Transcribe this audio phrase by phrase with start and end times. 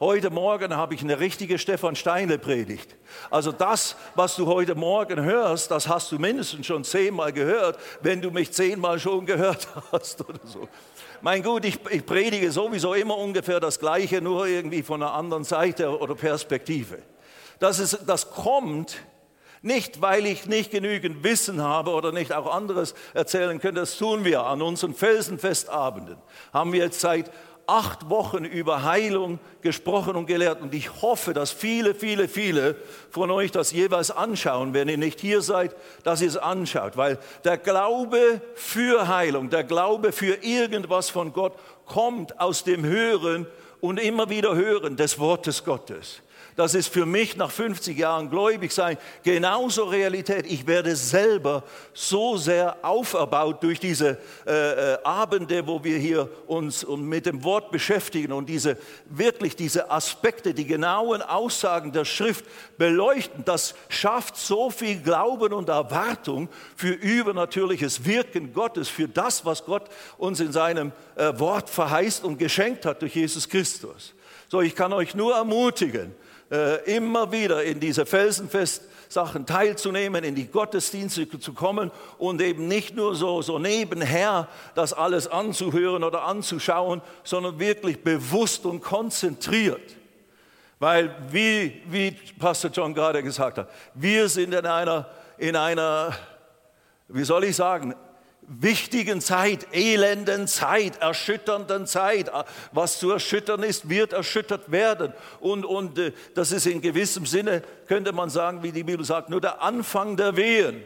[0.00, 2.94] Heute Morgen habe ich eine richtige Stefan Steine Predigt.
[3.30, 8.22] Also das, was du heute Morgen hörst, das hast du mindestens schon zehnmal gehört, wenn
[8.22, 10.68] du mich zehnmal schon gehört hast oder so.
[11.20, 15.42] Mein Gut, ich, ich predige sowieso immer ungefähr das Gleiche, nur irgendwie von einer anderen
[15.42, 17.02] Seite oder Perspektive.
[17.58, 18.98] Das, ist, das kommt
[19.62, 23.80] nicht, weil ich nicht genügend Wissen habe oder nicht auch anderes erzählen könnte.
[23.80, 26.18] Das tun wir an unseren Felsenfestabenden.
[26.52, 27.32] Haben wir jetzt seit
[27.68, 30.62] acht Wochen über Heilung gesprochen und gelehrt.
[30.62, 32.76] Und ich hoffe, dass viele, viele, viele
[33.10, 36.96] von euch das jeweils anschauen, wenn ihr nicht hier seid, dass ihr es anschaut.
[36.96, 41.52] Weil der Glaube für Heilung, der Glaube für irgendwas von Gott
[41.84, 43.46] kommt aus dem Hören
[43.80, 46.22] und immer wieder Hören des Wortes Gottes
[46.58, 50.44] das ist für mich nach 50 Jahren gläubig sein genauso Realität.
[50.44, 51.62] Ich werde selber
[51.94, 57.70] so sehr auferbaut durch diese äh, äh, Abende, wo wir hier uns mit dem Wort
[57.70, 62.44] beschäftigen und diese wirklich diese Aspekte, die genauen Aussagen der Schrift
[62.76, 63.44] beleuchten.
[63.44, 69.84] Das schafft so viel Glauben und Erwartung für übernatürliches Wirken Gottes, für das, was Gott
[70.16, 74.12] uns in seinem äh, Wort verheißt und geschenkt hat durch Jesus Christus.
[74.48, 76.16] So, ich kann euch nur ermutigen,
[76.50, 82.96] äh, immer wieder in diese Felsenfest-Sachen teilzunehmen, in die Gottesdienste zu kommen und eben nicht
[82.96, 89.96] nur so, so nebenher das alles anzuhören oder anzuschauen, sondern wirklich bewusst und konzentriert.
[90.78, 96.16] Weil, wie, wie Pastor John gerade gesagt hat, wir sind in einer, in einer,
[97.08, 97.94] wie soll ich sagen,
[98.48, 102.30] wichtigen Zeit, elenden Zeit, erschütternden Zeit.
[102.72, 105.12] Was zu erschüttern ist, wird erschüttert werden.
[105.40, 109.28] Und, und äh, das ist in gewissem Sinne, könnte man sagen, wie die Bibel sagt,
[109.28, 110.82] nur der Anfang der Wehen.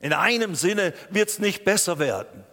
[0.00, 2.44] In einem Sinne wird es nicht besser werden.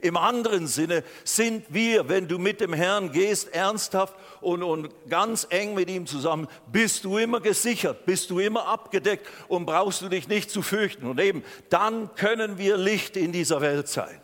[0.00, 5.46] Im anderen Sinne sind wir, wenn du mit dem Herrn gehst, ernsthaft und, und ganz
[5.50, 10.08] eng mit ihm zusammen, bist du immer gesichert, bist du immer abgedeckt und brauchst du
[10.08, 11.06] dich nicht zu fürchten.
[11.06, 14.20] Und eben, dann können wir Licht in dieser Welt sein.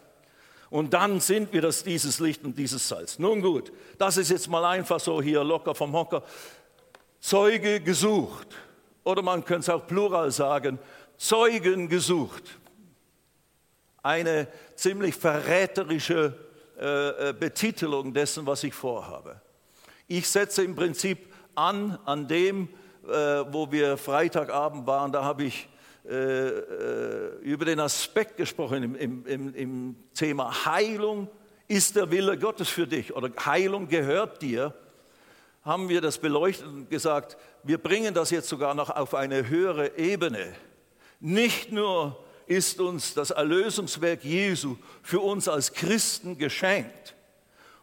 [0.70, 3.18] Und dann sind wir das, dieses Licht und dieses Salz.
[3.18, 6.22] Nun gut, das ist jetzt mal einfach so hier locker vom Hocker.
[7.20, 8.48] Zeuge gesucht.
[9.04, 10.78] Oder man könnte es auch plural sagen,
[11.16, 12.58] Zeugen gesucht
[14.06, 14.46] eine
[14.76, 16.32] ziemlich verräterische
[16.78, 19.40] äh, äh, Betitelung dessen, was ich vorhabe.
[20.06, 22.68] Ich setze im Prinzip an, an dem,
[23.04, 23.10] äh,
[23.50, 25.68] wo wir Freitagabend waren, da habe ich
[26.08, 31.28] äh, äh, über den Aspekt gesprochen im, im, im, Thema Heilung
[31.66, 34.72] ist der Wille Gottes für dich oder Heilung gehört dir,
[35.64, 39.98] haben wir das beleuchtet und gesagt, wir bringen das jetzt sogar noch auf eine höhere
[39.98, 40.54] Ebene.
[41.18, 47.14] Nicht nur ist uns das Erlösungswerk Jesu für uns als Christen geschenkt.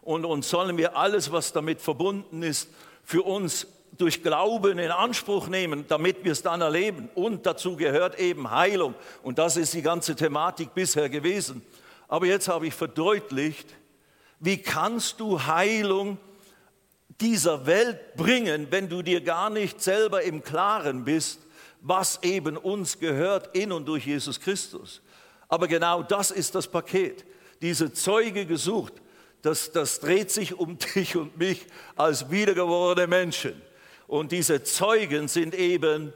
[0.02, 2.70] Und uns sollen wir alles, was damit verbunden ist,
[3.04, 7.10] für uns durch Glauben in Anspruch nehmen, damit wir es dann erleben.
[7.16, 8.96] Und dazu gehört eben Heilung.
[9.22, 11.62] Und das ist die ganze Thematik bisher gewesen.
[12.08, 13.68] Aber jetzt habe ich verdeutlicht,
[14.40, 16.18] wie kannst du Heilung
[17.22, 21.40] dieser Welt bringen, wenn du dir gar nicht selber im Klaren bist,
[21.84, 25.02] was eben uns gehört in und durch Jesus Christus.
[25.50, 27.26] Aber genau das ist das Paket.
[27.62, 28.94] Diese Zeuge gesucht,
[29.42, 33.62] das, das dreht sich um dich und mich als wiedergewordene Menschen.
[34.08, 36.14] Und diese Zeugen sind eben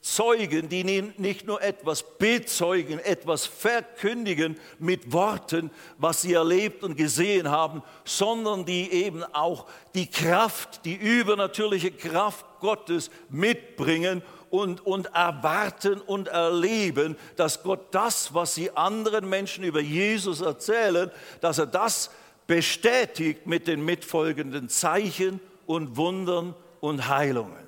[0.00, 7.50] Zeugen, die nicht nur etwas bezeugen, etwas verkündigen mit Worten, was sie erlebt und gesehen
[7.50, 16.00] haben, sondern die eben auch die Kraft, die übernatürliche Kraft Gottes mitbringen und, und erwarten
[16.00, 21.10] und erleben, dass Gott das, was sie anderen Menschen über Jesus erzählen,
[21.40, 22.10] dass er das
[22.46, 27.66] bestätigt mit den mitfolgenden Zeichen und Wundern und Heilungen.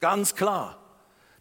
[0.00, 0.83] Ganz klar.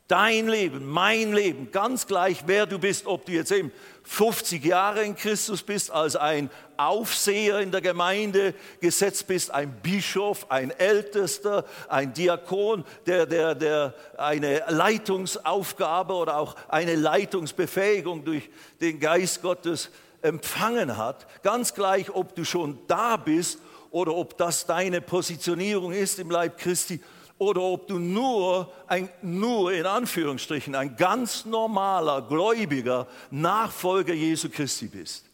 [0.10, 3.72] Dein Leben, mein Leben, ganz gleich, wer du bist, ob du jetzt eben
[4.04, 10.52] 50 Jahre in Christus bist, als ein Aufseher in der Gemeinde gesetzt bist, ein Bischof,
[10.52, 18.50] ein Ältester, ein Diakon, der, der, der eine Leitungsaufgabe oder auch eine Leitungsbefähigung durch
[18.82, 19.90] den Geist Gottes
[20.22, 21.28] empfangen hat.
[21.44, 23.60] Ganz gleich, ob du schon da bist
[23.90, 27.00] oder ob das deine Positionierung ist im Leib Christi
[27.44, 34.88] oder ob du nur, ein, nur in Anführungsstrichen, ein ganz normaler, gläubiger Nachfolger Jesu Christi
[34.88, 35.26] bist.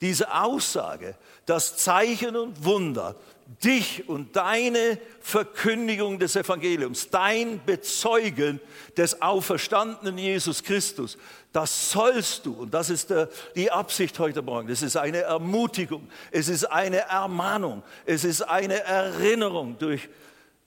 [0.00, 1.16] Diese Aussage,
[1.46, 3.14] dass Zeichen und Wunder
[3.62, 8.60] dich und deine Verkündigung des Evangeliums, dein Bezeugen
[8.96, 11.18] des auferstandenen Jesus Christus,
[11.52, 16.08] das sollst du, und das ist der, die Absicht heute Morgen, es ist eine Ermutigung,
[16.30, 20.08] es ist eine Ermahnung, es ist eine Erinnerung durch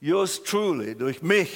[0.00, 1.50] yours truly, durch mich,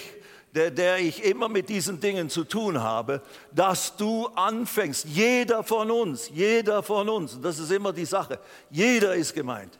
[0.54, 3.22] der, der ich immer mit diesen Dingen zu tun habe,
[3.52, 8.38] dass du anfängst, jeder von uns, jeder von uns, und das ist immer die Sache,
[8.70, 9.78] jeder ist gemeint,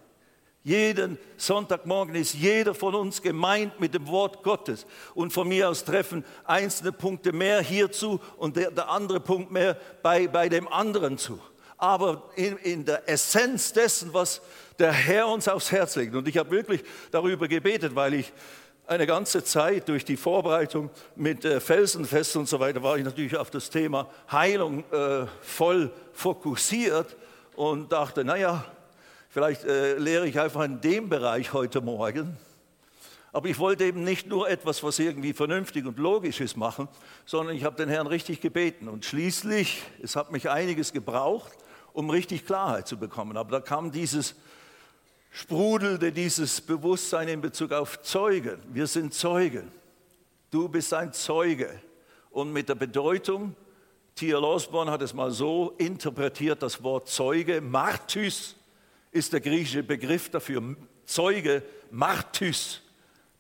[0.64, 4.86] jeden Sonntagmorgen ist jeder von uns gemeint mit dem Wort Gottes.
[5.14, 9.76] Und von mir aus treffen einzelne Punkte mehr hierzu und der, der andere Punkt mehr
[10.02, 11.40] bei, bei dem anderen zu.
[11.82, 14.40] Aber in, in der Essenz dessen, was
[14.78, 16.14] der Herr uns aufs Herz legt.
[16.14, 18.32] Und ich habe wirklich darüber gebetet, weil ich
[18.86, 23.36] eine ganze Zeit durch die Vorbereitung mit äh, Felsenfest und so weiter war ich natürlich
[23.36, 27.16] auf das Thema Heilung äh, voll fokussiert
[27.56, 28.64] und dachte, naja,
[29.32, 32.36] Vielleicht äh, lehre ich einfach in dem Bereich heute Morgen.
[33.32, 36.86] Aber ich wollte eben nicht nur etwas, was irgendwie vernünftig und logisch ist, machen,
[37.24, 38.90] sondern ich habe den Herrn richtig gebeten.
[38.90, 41.50] Und schließlich, es hat mich einiges gebraucht,
[41.92, 43.36] um richtig Klarheit zu bekommen.
[43.36, 44.34] Aber da kam dieses
[45.32, 48.58] sprudelte dieses Bewusstsein in Bezug auf Zeugen.
[48.72, 49.72] Wir sind Zeugen.
[50.50, 51.80] Du bist ein Zeuge.
[52.30, 53.56] Und mit der Bedeutung,
[54.14, 54.44] T.L.
[54.44, 58.54] Osborne hat es mal so interpretiert, das Wort Zeuge, Martys,
[59.10, 62.80] ist der griechische Begriff dafür Zeuge, Martys.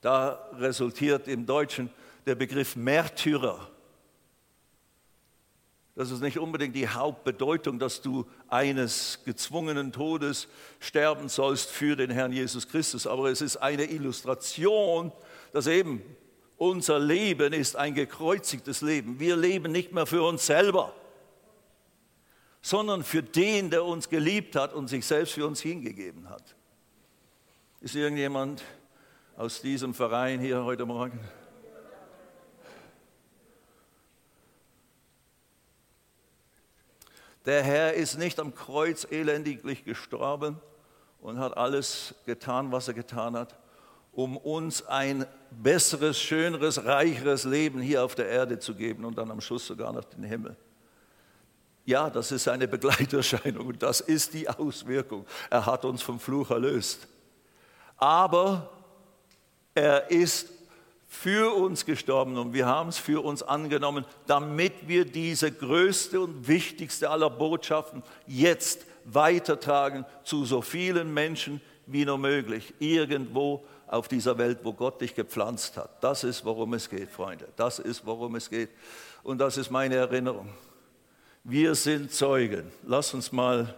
[0.00, 1.90] Da resultiert im Deutschen
[2.26, 3.68] der Begriff Märtyrer.
[5.94, 10.48] Das ist nicht unbedingt die Hauptbedeutung, dass du eines gezwungenen Todes
[10.80, 15.12] sterben sollst für den Herrn Jesus Christus, aber es ist eine Illustration,
[15.52, 16.02] dass eben
[16.56, 19.20] unser Leben ist ein gekreuzigtes Leben.
[19.20, 20.94] Wir leben nicht mehr für uns selber
[22.62, 26.54] sondern für den, der uns geliebt hat und sich selbst für uns hingegeben hat.
[27.80, 28.62] Ist irgendjemand
[29.36, 31.18] aus diesem Verein hier heute Morgen?
[37.44, 40.60] Der Herr ist nicht am Kreuz elendiglich gestorben
[41.20, 43.56] und hat alles getan, was er getan hat,
[44.12, 49.30] um uns ein besseres, schöneres, reicheres Leben hier auf der Erde zu geben und dann
[49.30, 50.56] am Schluss sogar noch den Himmel.
[51.84, 55.26] Ja, das ist eine Begleiterscheinung und das ist die Auswirkung.
[55.50, 57.08] Er hat uns vom Fluch erlöst.
[57.96, 58.70] Aber
[59.74, 60.48] er ist
[61.12, 66.48] für uns gestorben und wir haben es für uns angenommen, damit wir diese größte und
[66.48, 74.38] wichtigste aller Botschaften jetzt weitertragen zu so vielen Menschen wie nur möglich, irgendwo auf dieser
[74.38, 76.02] Welt, wo Gott dich gepflanzt hat.
[76.02, 77.46] Das ist, worum es geht, Freunde.
[77.56, 78.70] Das ist, worum es geht.
[79.22, 80.48] Und das ist meine Erinnerung.
[81.44, 82.72] Wir sind Zeugen.
[82.84, 83.74] Lass uns mal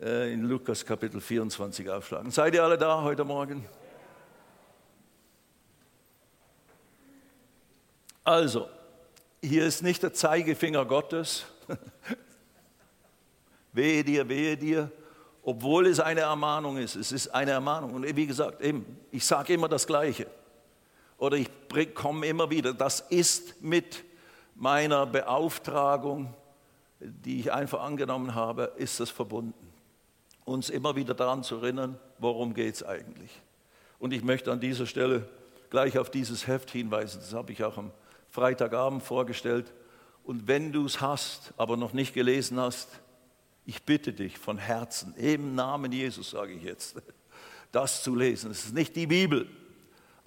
[0.00, 2.30] äh, in Lukas Kapitel 24 aufschlagen.
[2.30, 3.66] Seid ihr alle da heute Morgen?
[8.30, 8.68] Also,
[9.42, 11.46] hier ist nicht der Zeigefinger Gottes.
[13.72, 14.90] wehe dir, wehe dir,
[15.42, 16.94] obwohl es eine Ermahnung ist.
[16.94, 17.94] Es ist eine Ermahnung.
[17.94, 20.26] Und wie gesagt, eben, ich sage immer das Gleiche.
[21.18, 21.48] Oder ich
[21.94, 22.72] komme immer wieder.
[22.72, 24.04] Das ist mit
[24.54, 26.32] meiner Beauftragung
[27.00, 29.72] die ich einfach angenommen habe, ist es verbunden.
[30.44, 33.30] Uns immer wieder daran zu erinnern, worum geht es eigentlich.
[33.98, 35.26] Und ich möchte an dieser Stelle
[35.70, 37.20] gleich auf dieses Heft hinweisen.
[37.20, 37.90] Das habe ich auch am
[38.30, 39.72] Freitagabend vorgestellt.
[40.24, 42.88] Und wenn du es hast, aber noch nicht gelesen hast,
[43.66, 46.96] ich bitte dich von Herzen, im Namen Jesus sage ich jetzt,
[47.72, 48.50] das zu lesen.
[48.50, 49.48] Es ist nicht die Bibel,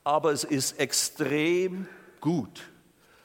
[0.04, 1.88] aber es ist extrem
[2.20, 2.62] gut.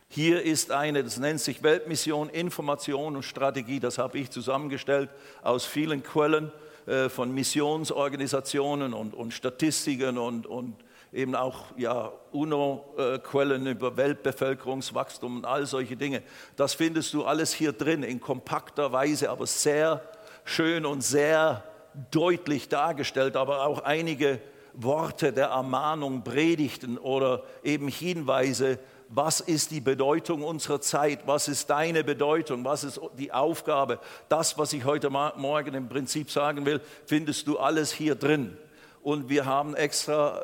[0.08, 3.78] Hier ist eine, das nennt sich Weltmission, Information und Strategie.
[3.78, 5.10] Das habe ich zusammengestellt
[5.42, 6.50] aus vielen Quellen
[6.86, 10.76] äh, von Missionsorganisationen und, und Statistiken und, und
[11.12, 16.22] eben auch ja, UNO-Quellen über Weltbevölkerungswachstum und all solche Dinge.
[16.56, 20.02] Das findest du alles hier drin in kompakter Weise, aber sehr
[20.44, 21.64] schön und sehr
[22.10, 24.40] deutlich dargestellt, aber auch einige
[24.74, 31.70] Worte der Ermahnung, Predigten oder eben Hinweise was ist die Bedeutung unserer Zeit, was ist
[31.70, 34.00] deine Bedeutung, was ist die Aufgabe.
[34.28, 38.56] Das, was ich heute Morgen im Prinzip sagen will, findest du alles hier drin.
[39.02, 40.38] Und wir haben extra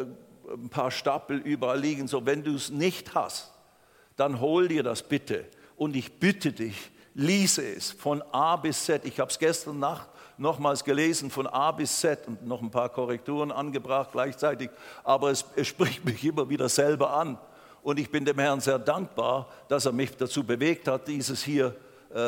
[0.00, 0.06] äh,
[0.52, 2.08] ein paar Stapel überall liegen.
[2.08, 3.52] So, wenn du es nicht hast,
[4.16, 5.46] dann hol dir das bitte.
[5.76, 9.04] Und ich bitte dich, liese es von A bis Z.
[9.04, 12.88] Ich habe es gestern Nacht nochmals gelesen, von A bis Z und noch ein paar
[12.88, 14.70] Korrekturen angebracht gleichzeitig.
[15.04, 17.38] Aber es, es spricht mich immer wieder selber an.
[17.82, 21.74] Und ich bin dem Herrn sehr dankbar, dass er mich dazu bewegt hat, dieses hier
[22.14, 22.20] äh,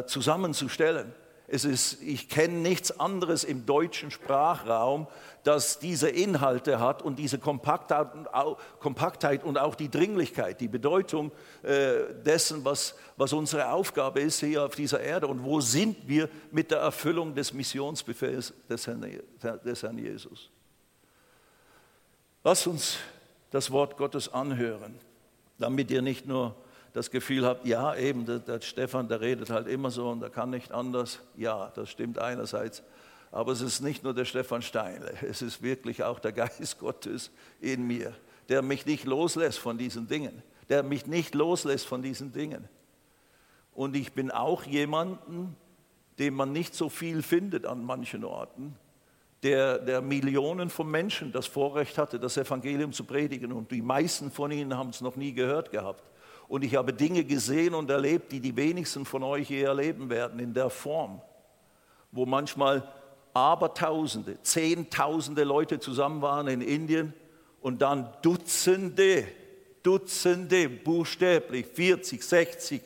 [0.00, 1.12] äh, zusammenzustellen.
[1.50, 5.06] Es ist, ich kenne nichts anderes im deutschen Sprachraum,
[5.44, 12.66] das diese Inhalte hat und diese Kompaktheit und auch die Dringlichkeit, die Bedeutung äh, dessen,
[12.66, 16.80] was, was unsere Aufgabe ist hier auf dieser Erde und wo sind wir mit der
[16.80, 19.06] Erfüllung des Missionsbefehls des Herrn,
[19.64, 20.50] des Herrn Jesus.
[22.44, 22.98] Lass uns
[23.50, 24.98] das Wort Gottes anhören,
[25.58, 26.54] damit ihr nicht nur
[26.98, 30.30] das Gefühl habt, ja, eben, der, der, Stefan, der redet halt immer so und der
[30.30, 31.20] kann nicht anders.
[31.36, 32.82] Ja, das stimmt einerseits.
[33.30, 37.30] Aber es ist nicht nur der Stefan Steinle, es ist wirklich auch der Geist Gottes
[37.60, 38.12] in mir,
[38.48, 42.68] der mich nicht loslässt von diesen Dingen, der mich nicht loslässt von diesen Dingen.
[43.74, 45.56] Und ich bin auch jemanden,
[46.18, 48.74] den man nicht so viel findet an manchen Orten,
[49.44, 53.52] der, der Millionen von Menschen das Vorrecht hatte, das Evangelium zu predigen.
[53.52, 56.02] Und die meisten von ihnen haben es noch nie gehört gehabt.
[56.48, 60.40] Und ich habe Dinge gesehen und erlebt, die die wenigsten von euch je erleben werden,
[60.40, 61.20] in der Form,
[62.10, 62.90] wo manchmal
[63.34, 67.12] Abertausende, Zehntausende Leute zusammen waren in Indien
[67.60, 69.28] und dann Dutzende,
[69.82, 72.82] Dutzende, buchstäblich 40, 60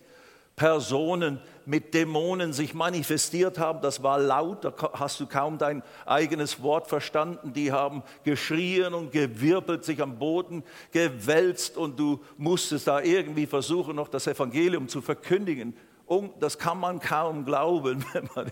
[0.62, 3.81] Personen mit Dämonen sich manifestiert haben.
[3.81, 7.52] Das war laut, da hast du kaum dein eigenes Wort verstanden.
[7.52, 13.97] Die haben geschrien und gewirbelt, sich am Boden gewälzt und du musstest da irgendwie versuchen,
[13.97, 15.75] noch das Evangelium zu verkündigen.
[16.07, 18.49] Und das kann man kaum glauben, wenn man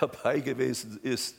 [0.00, 1.36] dabei gewesen ist.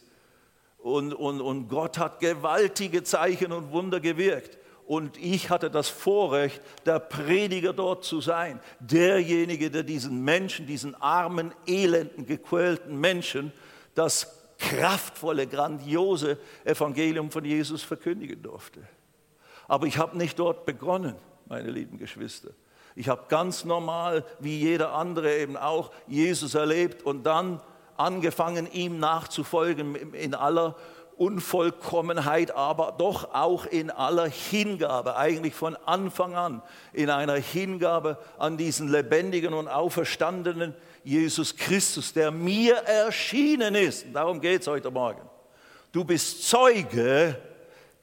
[0.78, 4.60] Und, und, und Gott hat gewaltige Zeichen und Wunder gewirkt.
[4.86, 8.60] Und ich hatte das Vorrecht, der Prediger dort zu sein.
[8.80, 13.52] Derjenige, der diesen Menschen, diesen armen, elenden, gequälten Menschen
[13.96, 18.82] das kraftvolle, grandiose Evangelium von Jesus verkündigen durfte.
[19.68, 21.16] Aber ich habe nicht dort begonnen,
[21.48, 22.50] meine lieben Geschwister.
[22.96, 27.60] Ich habe ganz normal, wie jeder andere eben auch, Jesus erlebt und dann
[27.98, 30.76] angefangen, ihm nachzufolgen in aller
[31.18, 36.62] Unvollkommenheit, aber doch auch in aller Hingabe, eigentlich von Anfang an
[36.94, 44.06] in einer Hingabe an diesen lebendigen und auferstandenen Jesus Christus, der mir erschienen ist.
[44.14, 45.22] Darum geht es heute Morgen.
[45.92, 47.38] Du bist Zeuge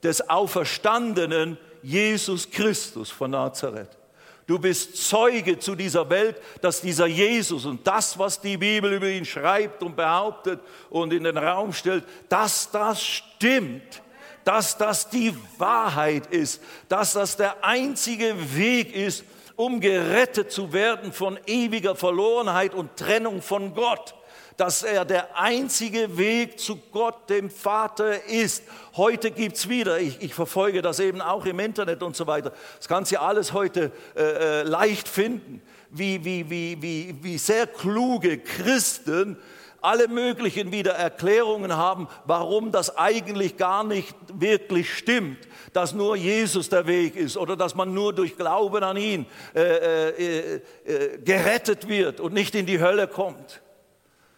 [0.02, 4.01] des auferstandenen Jesus Christus von Nazareth.
[4.46, 9.08] Du bist Zeuge zu dieser Welt, dass dieser Jesus und das, was die Bibel über
[9.08, 14.02] ihn schreibt und behauptet und in den Raum stellt, dass das stimmt,
[14.44, 21.12] dass das die Wahrheit ist, dass das der einzige Weg ist, um gerettet zu werden
[21.12, 24.14] von ewiger Verlorenheit und Trennung von Gott
[24.56, 28.62] dass er der einzige Weg zu Gott, dem Vater ist.
[28.96, 32.52] Heute gibt es wieder, ich, ich, verfolge das eben auch im Internet und so weiter,
[32.76, 37.66] das kannst du alles heute äh, äh, leicht finden, wie, wie, wie, wie, wie sehr
[37.66, 39.36] kluge Christen
[39.82, 45.38] alle möglichen wieder Erklärungen haben, warum das eigentlich gar nicht wirklich stimmt,
[45.72, 50.10] dass nur Jesus der Weg ist oder dass man nur durch Glauben an ihn äh,
[50.10, 50.54] äh,
[50.84, 53.61] äh, gerettet wird und nicht in die Hölle kommt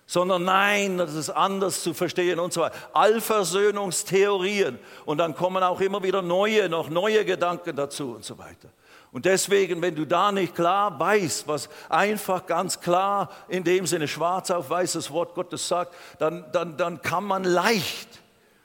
[0.07, 2.77] sondern nein, das ist anders zu verstehen und so weiter.
[2.93, 8.69] Allversöhnungstheorien und dann kommen auch immer wieder neue, noch neue Gedanken dazu und so weiter.
[9.13, 14.09] Und deswegen, wenn du da nicht klar weißt, was einfach ganz klar in dem Sinne
[14.09, 18.09] schwarz auf weiß das Wort Gottes sagt, dann, dann, dann kann man leicht,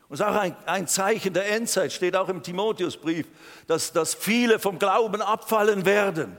[0.10, 3.27] und es ist auch ein, ein Zeichen der Endzeit, steht auch im Timotheusbrief,
[3.67, 6.36] dass, dass viele vom Glauben abfallen werden.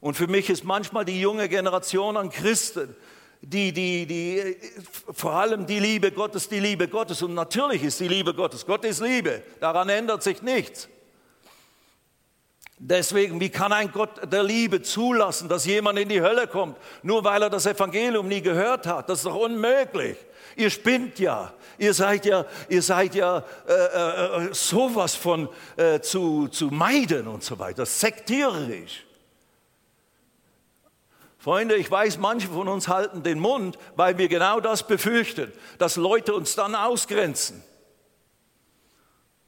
[0.00, 2.94] Und für mich ist manchmal die junge Generation an Christen,
[3.40, 4.56] die, die, die,
[5.12, 7.22] vor allem die Liebe Gottes, die Liebe Gottes.
[7.22, 8.66] Und natürlich ist die Liebe Gottes.
[8.66, 9.42] Gott ist Liebe.
[9.60, 10.88] Daran ändert sich nichts.
[12.78, 17.24] Deswegen, wie kann ein Gott der Liebe zulassen, dass jemand in die Hölle kommt, nur
[17.24, 19.08] weil er das Evangelium nie gehört hat?
[19.08, 20.18] Das ist doch unmöglich.
[20.56, 21.54] Ihr spinnt ja.
[21.78, 27.42] Ihr seid ja, ihr seid ja äh, äh, sowas von äh, zu, zu meiden und
[27.42, 27.86] so weiter.
[27.86, 29.05] Sektiererisch.
[31.46, 35.94] Freunde, ich weiß, manche von uns halten den Mund, weil wir genau das befürchten, dass
[35.94, 37.62] Leute uns dann ausgrenzen.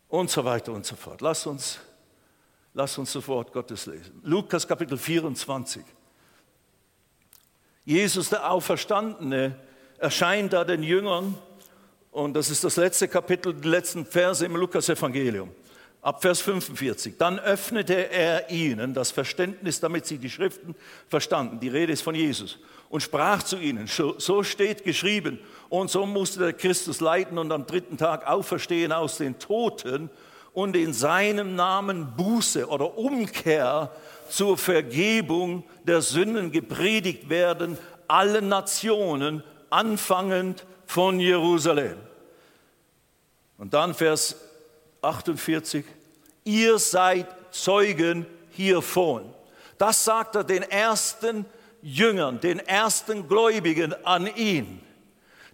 [0.06, 1.22] Und so weiter und so fort.
[1.22, 1.80] Lass uns,
[2.72, 4.20] lass uns sofort Gottes lesen.
[4.22, 5.82] Lukas Kapitel 24.
[7.84, 9.58] Jesus, der Auferstandene,
[9.98, 11.36] erscheint da den Jüngern.
[12.12, 15.50] Und das ist das letzte Kapitel, die letzten Verse im Lukas-Evangelium.
[16.08, 17.18] Ab Vers 45.
[17.18, 20.74] Dann öffnete er ihnen das Verständnis, damit sie die Schriften
[21.06, 21.60] verstanden.
[21.60, 22.58] Die Rede ist von Jesus.
[22.88, 25.38] Und sprach zu ihnen, so steht geschrieben,
[25.68, 30.08] und so musste der Christus leiden und am dritten Tag auferstehen aus den Toten
[30.54, 33.92] und in seinem Namen Buße oder Umkehr
[34.30, 41.98] zur Vergebung der Sünden gepredigt werden, allen Nationen, anfangend von Jerusalem.
[43.58, 44.36] Und dann Vers
[45.02, 45.84] 48,
[46.48, 49.32] ihr seid Zeugen hiervon.
[49.76, 51.44] Das sagt er den ersten
[51.82, 54.80] Jüngern, den ersten Gläubigen an ihn,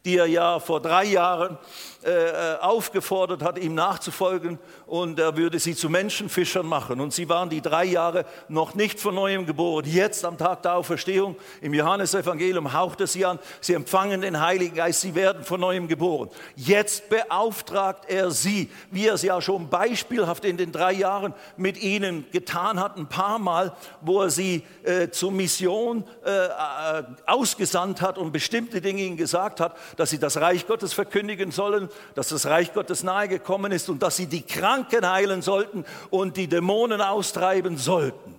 [0.04, 1.58] die er ja vor drei Jahren
[2.04, 7.00] äh, äh, aufgefordert hat, ihm nachzufolgen und er würde sie zu Menschenfischern machen.
[7.00, 9.86] Und sie waren die drei Jahre noch nicht von neuem geboren.
[9.86, 14.76] Jetzt am Tag der Auferstehung im Johannesevangelium haucht es sie an, sie empfangen den Heiligen
[14.76, 16.28] Geist, sie werden von neuem geboren.
[16.56, 21.82] Jetzt beauftragt er sie, wie er es ja schon beispielhaft in den drei Jahren mit
[21.82, 28.02] ihnen getan hat, ein paar Mal, wo er sie äh, zur Mission äh, äh ausgesandt
[28.02, 32.28] hat und bestimmte Dinge ihnen gesagt hat, dass sie das Reich Gottes verkündigen sollen, dass
[32.28, 36.48] das Reich Gottes nahe gekommen ist und dass sie die Kranken heilen sollten und die
[36.48, 38.34] Dämonen austreiben sollten.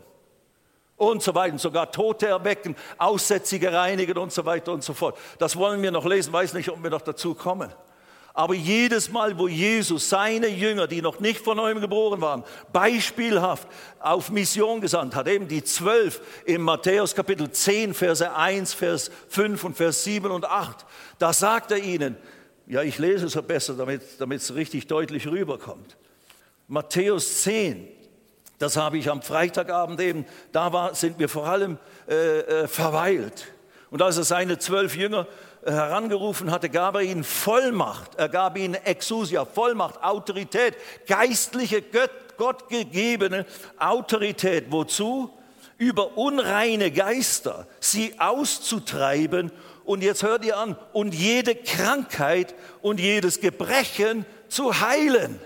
[0.97, 5.17] Und so weiter, sogar Tote erwecken, Aussätzige reinigen und so weiter und so fort.
[5.39, 7.71] Das wollen wir noch lesen, weiß nicht, ob wir noch dazu kommen.
[8.38, 13.65] Aber jedes Mal, wo Jesus seine Jünger, die noch nicht von neuem geboren waren, beispielhaft
[14.01, 19.63] auf Mission gesandt hat, eben die zwölf im Matthäus Kapitel 10, Verse 1, Vers 5
[19.63, 20.86] und Vers 7 und 8,
[21.18, 22.18] da sagt er ihnen,
[22.68, 25.96] ja, ich lese es besser, damit, es richtig deutlich rüberkommt.
[26.68, 27.88] Matthäus 10,
[28.60, 31.77] das habe ich am Freitagabend eben, da war, sind wir vor allem
[32.10, 33.48] äh, äh, verweilt.
[33.92, 35.25] Und als er seine zwölf Jünger
[35.65, 40.75] herangerufen hatte, gab er ihnen Vollmacht, er gab ihnen Exousia, Vollmacht, Autorität,
[41.07, 43.45] geistliche, Gott, gottgegebene
[43.77, 44.65] Autorität.
[44.69, 45.31] Wozu?
[45.77, 49.51] Über unreine Geister, sie auszutreiben
[49.84, 55.39] und jetzt hört ihr an, und jede Krankheit und jedes Gebrechen zu heilen.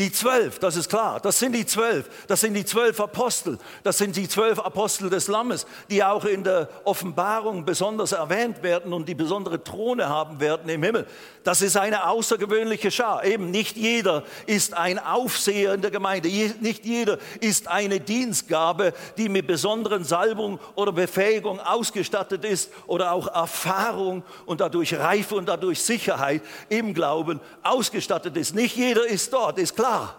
[0.00, 3.98] Die zwölf, das ist klar, das sind die zwölf, das sind die zwölf Apostel, das
[3.98, 9.10] sind die zwölf Apostel des Lammes, die auch in der Offenbarung besonders erwähnt werden und
[9.10, 11.06] die besondere Throne haben werden im Himmel.
[11.44, 13.24] Das ist eine außergewöhnliche Schar.
[13.24, 16.30] Eben nicht jeder ist ein Aufseher in der Gemeinde,
[16.60, 23.26] nicht jeder ist eine Dienstgabe, die mit besonderen Salbung oder Befähigung ausgestattet ist oder auch
[23.26, 26.40] Erfahrung und dadurch Reife und dadurch Sicherheit
[26.70, 28.54] im Glauben ausgestattet ist.
[28.54, 30.16] Nicht jeder ist dort, ist klar klar.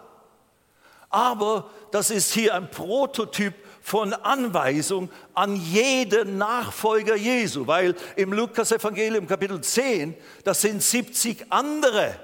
[1.10, 9.26] Aber das ist hier ein Prototyp von Anweisung an jeden Nachfolger Jesu, weil im Lukas-Evangelium
[9.26, 12.14] Kapitel 10, das sind 70 andere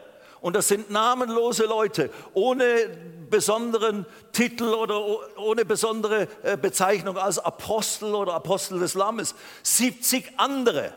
[0.40, 2.64] und das sind namenlose Leute ohne
[3.28, 5.02] besonderen Titel oder
[5.36, 9.34] ohne besondere äh, Bezeichnung als Apostel oder Apostel des Lammes.
[9.64, 10.94] 70 andere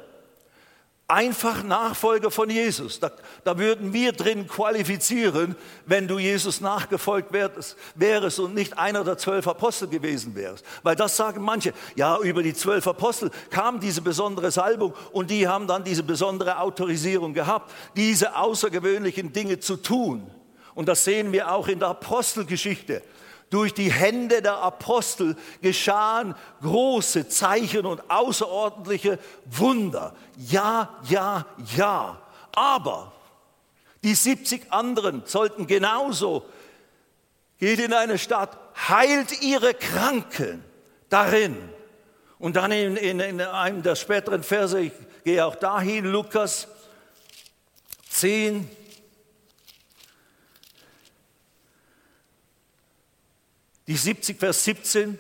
[1.12, 3.00] einfach Nachfolger von Jesus.
[3.00, 3.12] Da,
[3.44, 9.18] da, würden wir drin qualifizieren, wenn du Jesus nachgefolgt wärst, wärst und nicht einer der
[9.18, 10.66] zwölf Apostel gewesen wärst.
[10.84, 15.48] Weil das sagen manche, ja, über die zwölf Apostel kam diese besondere Salbung und die
[15.48, 20.32] haben dann diese besondere Autorisierung gehabt, diese außergewöhnlichen Dinge zu tun.
[20.74, 23.02] Und das sehen wir auch in der Apostelgeschichte.
[23.52, 26.34] Durch die Hände der Apostel geschahen
[26.64, 30.16] große Zeichen und außerordentliche Wunder.
[30.38, 32.18] Ja, ja, ja.
[32.54, 33.12] Aber
[34.04, 36.46] die 70 anderen sollten genauso,
[37.60, 38.58] geht in eine Stadt,
[38.90, 40.64] heilt ihre Kranken
[41.10, 41.58] darin.
[42.40, 46.68] Und dann in, in, in einem der späteren Verse, ich gehe auch dahin, Lukas
[48.10, 48.68] 10,
[53.92, 55.20] Die 70, Vers 17,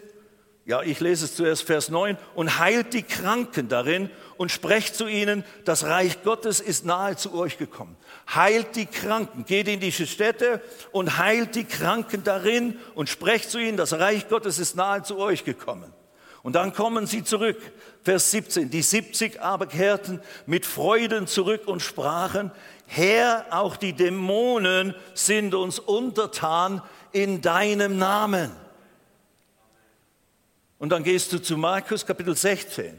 [0.65, 5.07] ja, ich lese es zuerst, Vers 9, und heilt die Kranken darin und sprecht zu
[5.07, 7.97] ihnen, das Reich Gottes ist nahe zu euch gekommen.
[8.33, 10.61] Heilt die Kranken, geht in diese Städte
[10.93, 15.17] und heilt die Kranken darin und sprecht zu ihnen, das Reich Gottes ist nahe zu
[15.17, 15.91] euch gekommen.
[16.41, 17.57] Und dann kommen sie zurück,
[18.03, 22.51] Vers 17, die 70 aber kehrten mit Freuden zurück und sprachen,
[22.87, 28.51] Herr, auch die Dämonen sind uns untertan in deinem Namen.
[30.79, 32.97] Und dann gehst du zu Markus Kapitel 16.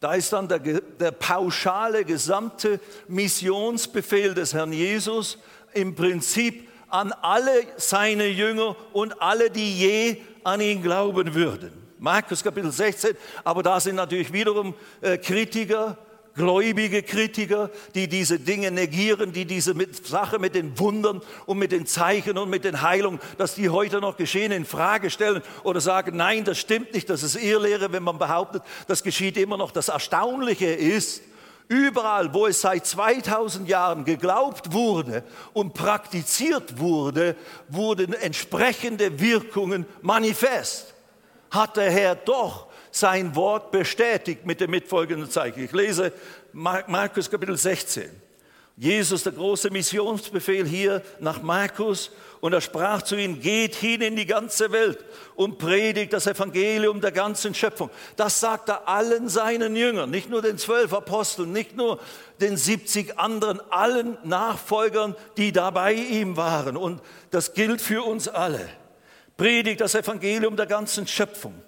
[0.00, 5.38] Da ist dann der, der, pauschale gesamte Missionsbefehl des Herrn Jesus
[5.74, 11.72] im Prinzip an alle seine Jünger und alle, die je an ihn glauben würden.
[11.98, 15.98] Markus Kapitel 16, aber da sind natürlich wiederum äh, Kritiker,
[16.38, 21.84] gläubige Kritiker, die diese Dinge negieren, die diese Sache mit den Wundern und mit den
[21.84, 26.16] Zeichen und mit den Heilungen, dass die heute noch geschehen, in Frage stellen oder sagen,
[26.16, 29.70] nein, das stimmt nicht, das ist Irrlehre, wenn man behauptet, das geschieht immer noch.
[29.70, 31.20] Das Erstaunliche ist,
[31.68, 35.22] überall, wo es seit 2000 Jahren geglaubt wurde
[35.52, 37.36] und praktiziert wurde,
[37.68, 40.94] wurden entsprechende Wirkungen manifest.
[41.50, 45.64] Hat der Herr doch sein Wort bestätigt mit dem mitfolgenden Zeichen.
[45.64, 46.12] Ich lese
[46.52, 48.10] Markus Kapitel 16.
[48.80, 52.12] Jesus, der große Missionsbefehl hier nach Markus.
[52.40, 57.00] Und er sprach zu ihnen, geht hin in die ganze Welt und predigt das Evangelium
[57.00, 57.90] der ganzen Schöpfung.
[58.14, 61.98] Das sagt er allen seinen Jüngern, nicht nur den zwölf Aposteln, nicht nur
[62.40, 66.76] den 70 anderen, allen Nachfolgern, die da bei ihm waren.
[66.76, 68.68] Und das gilt für uns alle.
[69.36, 71.60] Predigt das Evangelium der ganzen Schöpfung.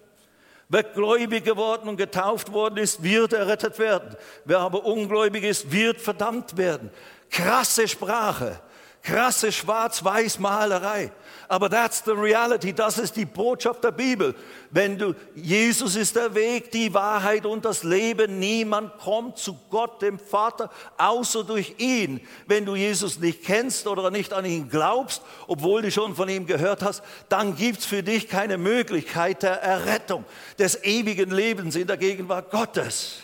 [0.72, 4.16] Wer gläubig geworden und getauft worden ist, wird errettet werden.
[4.44, 6.90] Wer aber ungläubig ist, wird verdammt werden.
[7.28, 8.60] Krasse Sprache,
[9.02, 11.10] krasse Schwarz-Weiß-Malerei.
[11.48, 14.36] Aber that's the reality, das ist die Botschaft der Bibel.
[14.70, 18.38] Wenn du, Jesus ist der Weg, die Wahrheit und das Leben.
[18.38, 22.20] Niemand kommt zu Gott, dem Vater, außer durch ihn.
[22.46, 26.46] Wenn du Jesus nicht kennst oder nicht an ihn glaubst, obwohl du schon von ihm
[26.46, 30.24] gehört hast, dann gibt's für dich keine Möglichkeit der Errettung,
[30.58, 33.22] des ewigen Lebens in der Gegenwart Gottes.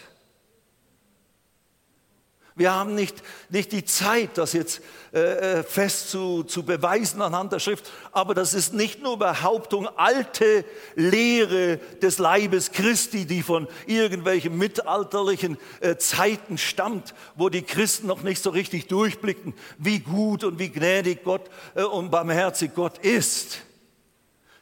[2.58, 3.16] Wir haben nicht,
[3.50, 4.80] nicht die Zeit, das jetzt
[5.12, 9.86] äh, äh, fest zu, zu beweisen anhand der Schrift, aber das ist nicht nur Behauptung,
[9.96, 10.64] alte
[10.94, 18.22] Lehre des Leibes Christi, die von irgendwelchen mittelalterlichen äh, Zeiten stammt, wo die Christen noch
[18.22, 23.58] nicht so richtig durchblicken, wie gut und wie gnädig Gott äh, und barmherzig Gott ist.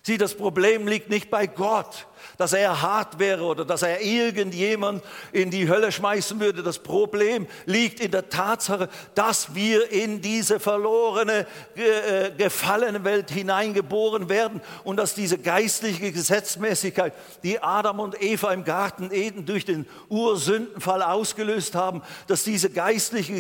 [0.03, 2.09] Sieh, das Problem liegt nicht bei Gott
[2.39, 6.63] dass er hart wäre oder dass er irgendjemand in die Hölle schmeißen würde.
[6.63, 14.29] Das Problem liegt in der Tatsache, dass wir in diese verlorene, äh, gefallene Welt hineingeboren
[14.29, 19.87] werden und dass diese geistliche Gesetzmäßigkeit, die Adam und Eva im Garten Eden durch den
[20.09, 23.35] Ursündenfall ausgelöst haben, dass diese geistliche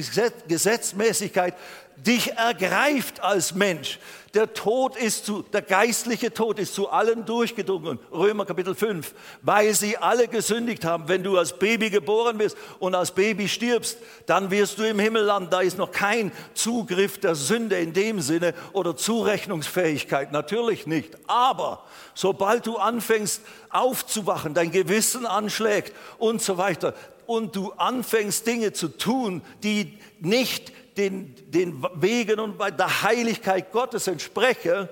[0.49, 1.55] Gesetzmäßigkeit
[1.97, 3.99] dich ergreift als Mensch.
[4.35, 8.01] Der Tod ist zu, der geistliche Tod ist zu allen durchgedrungen.
[8.13, 9.15] Römer Kapitel 5.
[9.43, 11.09] Weil sie alle gesündigt haben.
[11.09, 15.23] Wenn du als Baby geboren bist und als Baby stirbst, dann wirst du im Himmel
[15.23, 15.51] landen.
[15.51, 20.33] Da ist noch kein Zugriff der Sünde in dem Sinne oder Zurechnungsfähigkeit.
[20.33, 21.17] Natürlich nicht.
[21.27, 21.85] Aber
[22.15, 26.95] sobald du anfängst aufzuwachen, dein Gewissen anschlägt und so weiter,
[27.27, 33.73] und du anfängst Dinge zu tun, die nicht den, den Wegen und bei der Heiligkeit
[33.73, 34.91] Gottes entspreche,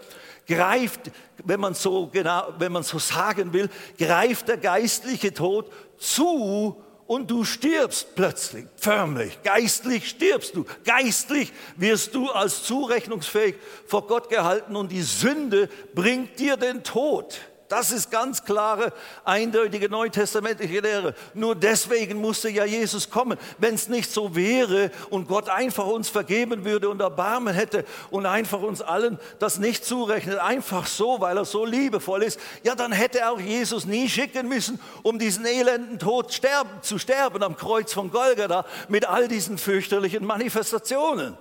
[0.55, 1.11] greift,
[1.45, 7.31] wenn man so genau, wenn man so sagen will, greift der geistliche Tod zu und
[7.31, 9.39] du stirbst plötzlich, förmlich.
[9.43, 10.65] Geistlich stirbst du.
[10.85, 17.41] Geistlich wirst du als zurechnungsfähig vor Gott gehalten und die Sünde bringt dir den Tod.
[17.73, 18.93] Das ist ganz klare,
[19.25, 21.15] eindeutige neutestamentliche Lehre.
[21.33, 23.39] Nur deswegen musste ja Jesus kommen.
[23.57, 28.27] Wenn es nicht so wäre und Gott einfach uns vergeben würde und Erbarmen hätte und
[28.27, 32.93] einfach uns allen das nicht zurechnet, einfach so, weil er so liebevoll ist, ja, dann
[32.93, 37.95] hätte auch Jesus nie schicken müssen, um diesen elenden Tod sterben, zu sterben am Kreuz
[37.95, 41.39] von Golgatha mit all diesen fürchterlichen Manifestationen.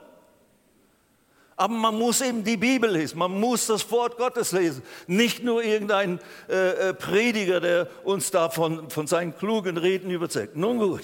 [1.62, 4.82] Aber man muss eben die Bibel lesen, man muss das Wort Gottes lesen.
[5.06, 6.20] Nicht nur irgendein
[6.50, 10.56] äh, äh, Prediger, der uns da von, von seinen klugen Reden überzeugt.
[10.56, 11.04] Nun gut.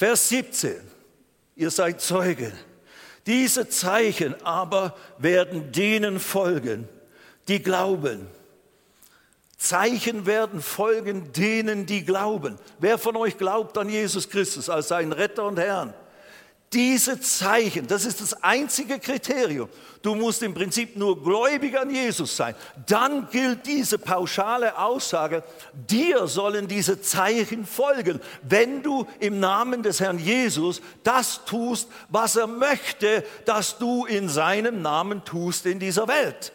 [0.00, 0.80] Vers 17.
[1.54, 2.52] Ihr seid Zeugen.
[3.24, 6.88] Diese Zeichen aber werden denen folgen,
[7.46, 8.26] die glauben.
[9.56, 12.58] Zeichen werden folgen denen, die glauben.
[12.80, 15.94] Wer von euch glaubt an Jesus Christus als seinen Retter und Herrn?
[16.72, 19.70] Diese Zeichen, das ist das einzige Kriterium.
[20.02, 22.54] Du musst im Prinzip nur gläubig an Jesus sein.
[22.86, 30.00] Dann gilt diese pauschale Aussage, dir sollen diese Zeichen folgen, wenn du im Namen des
[30.00, 36.06] Herrn Jesus das tust, was er möchte, dass du in seinem Namen tust in dieser
[36.06, 36.52] Welt.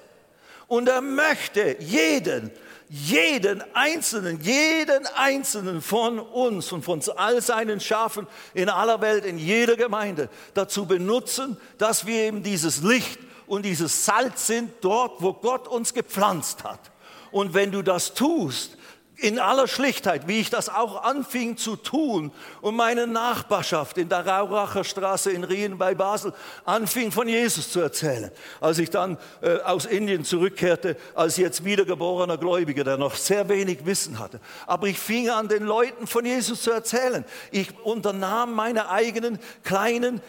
[0.68, 2.52] Und er möchte jeden,
[2.90, 9.38] jeden Einzelnen, jeden Einzelnen von uns und von all seinen Schafen in aller Welt, in
[9.38, 15.34] jeder Gemeinde dazu benutzen, dass wir eben dieses Licht und dieses Salz sind dort, wo
[15.34, 16.92] Gott uns gepflanzt hat.
[17.32, 18.78] Und wenn du das tust,
[19.24, 24.28] in aller Schlichtheit, wie ich das auch anfing zu tun und meine Nachbarschaft in der
[24.28, 26.34] Rauracher Straße in Rien bei Basel
[26.66, 28.32] anfing von Jesus zu erzählen.
[28.60, 33.86] Als ich dann äh, aus Indien zurückkehrte, als jetzt wiedergeborener Gläubiger, der noch sehr wenig
[33.86, 34.42] Wissen hatte.
[34.68, 37.24] Aber ich fing an, den Leuten von Jesus zu erzählen.
[37.52, 40.22] Ich unternahm meine eigenen kleinen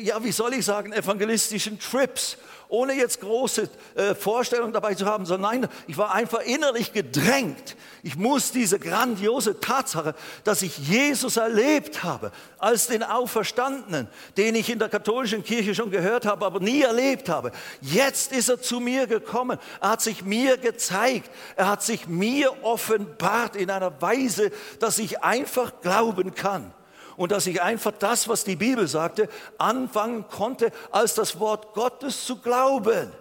[0.00, 2.36] ja, wie soll ich sagen, evangelistischen Trips,
[2.68, 7.76] ohne jetzt große äh, Vorstellungen dabei zu haben, sondern nein, ich war einfach innerlich gedrängt.
[8.02, 14.70] Ich muss diese grandiose Tatsache, dass ich Jesus erlebt habe, als den Auferstandenen, den ich
[14.70, 17.52] in der katholischen Kirche schon gehört habe, aber nie erlebt habe.
[17.80, 19.58] Jetzt ist er zu mir gekommen.
[19.80, 21.30] Er hat sich mir gezeigt.
[21.56, 26.72] Er hat sich mir offenbart in einer Weise, dass ich einfach glauben kann
[27.16, 32.24] und dass ich einfach das, was die Bibel sagte, anfangen konnte, als das Wort Gottes
[32.24, 33.12] zu glauben.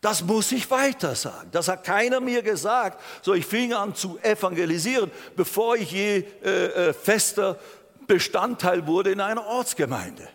[0.00, 1.50] Das muss ich weiter sagen.
[1.52, 3.00] Das hat keiner mir gesagt.
[3.20, 7.58] So, ich fing an zu evangelisieren, bevor ich je äh, äh, fester
[8.06, 10.26] Bestandteil wurde in einer Ortsgemeinde.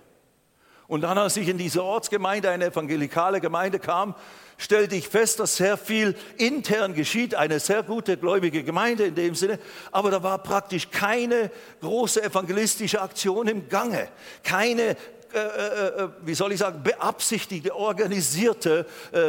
[0.87, 4.13] Und dann, als ich in diese Ortsgemeinde, eine evangelikale Gemeinde kam,
[4.57, 9.35] stellte ich fest, dass sehr viel intern geschieht, eine sehr gute gläubige Gemeinde in dem
[9.35, 9.59] Sinne,
[9.91, 14.07] aber da war praktisch keine große evangelistische Aktion im Gange,
[14.43, 14.95] keine
[15.35, 18.85] äh, äh, äh, wie soll ich sagen, beabsichtigte, organisierte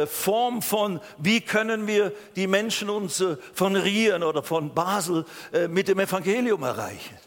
[0.09, 3.21] Form von, wie können wir die Menschen uns
[3.53, 5.25] von Rien oder von Basel
[5.69, 7.26] mit dem Evangelium erreichen.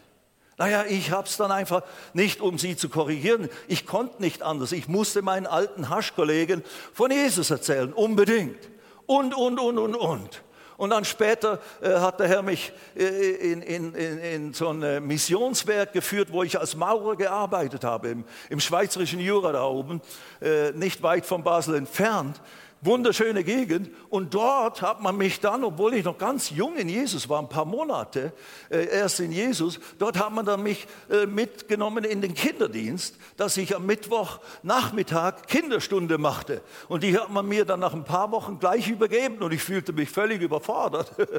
[0.57, 1.81] Naja, ich habe es dann einfach
[2.13, 3.49] nicht, um sie zu korrigieren.
[3.67, 4.71] Ich konnte nicht anders.
[4.71, 8.69] Ich musste meinen alten Haschkollegen von Jesus erzählen, unbedingt.
[9.05, 10.43] Und, und, und, und, und.
[10.77, 13.03] Und dann später äh, hat der Herr mich äh,
[13.51, 18.25] in, in, in, in, so ein Missionswerk geführt, wo ich als Maurer gearbeitet habe, im,
[18.49, 20.01] im schweizerischen Jura da oben,
[20.41, 22.41] äh, nicht weit von Basel entfernt
[22.81, 23.89] wunderschöne Gegend.
[24.09, 27.49] Und dort hat man mich dann, obwohl ich noch ganz jung in Jesus war, ein
[27.49, 28.33] paar Monate
[28.69, 33.57] äh, erst in Jesus, dort hat man dann mich äh, mitgenommen in den Kinderdienst, dass
[33.57, 36.61] ich am Mittwochnachmittag Kinderstunde machte.
[36.87, 39.93] Und die hat man mir dann nach ein paar Wochen gleich übergeben und ich fühlte
[39.93, 41.29] mich völlig überfordert, äh,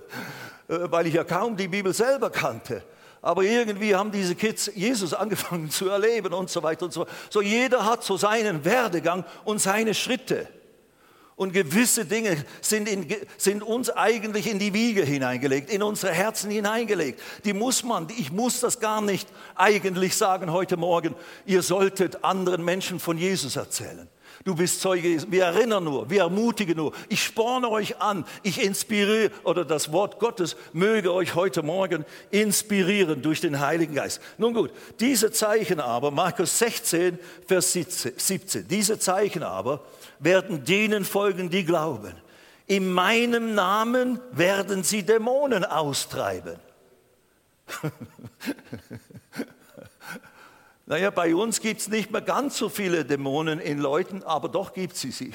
[0.68, 2.82] weil ich ja kaum die Bibel selber kannte
[3.24, 7.06] aber irgendwie haben diese Kids Jesus angefangen zu erleben und so weiter und so.
[7.30, 10.48] So jeder hat so seinen Werdegang und seine Schritte.
[11.34, 16.50] Und gewisse Dinge sind, in, sind, uns eigentlich in die Wiege hineingelegt, in unsere Herzen
[16.50, 17.20] hineingelegt.
[17.44, 21.14] Die muss man, ich muss das gar nicht eigentlich sagen heute Morgen.
[21.46, 24.08] Ihr solltet anderen Menschen von Jesus erzählen.
[24.44, 26.92] Du bist Zeuge, wir erinnern nur, wir ermutigen nur.
[27.08, 33.22] Ich sporne euch an, ich inspiriere, oder das Wort Gottes möge euch heute Morgen inspirieren
[33.22, 34.20] durch den Heiligen Geist.
[34.38, 39.84] Nun gut, diese Zeichen aber, Markus 16, Vers 17, diese Zeichen aber,
[40.22, 42.14] werden denen folgen, die glauben.
[42.66, 46.58] In meinem Namen werden sie Dämonen austreiben.
[50.86, 54.72] naja, bei uns gibt es nicht mehr ganz so viele Dämonen in Leuten, aber doch
[54.72, 55.32] gibt es sie.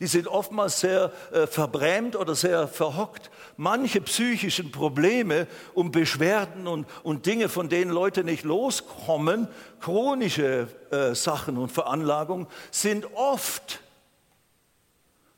[0.00, 3.30] Die sind oftmals sehr äh, verbrämt oder sehr verhockt.
[3.56, 9.46] Manche psychischen Probleme und Beschwerden und, und Dinge, von denen Leute nicht loskommen,
[9.80, 13.80] chronische äh, Sachen und Veranlagungen, sind oft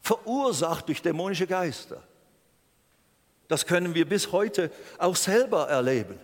[0.04, 2.00] verursacht durch dämonische Geister.
[3.48, 6.18] Das können wir bis heute auch selber erleben.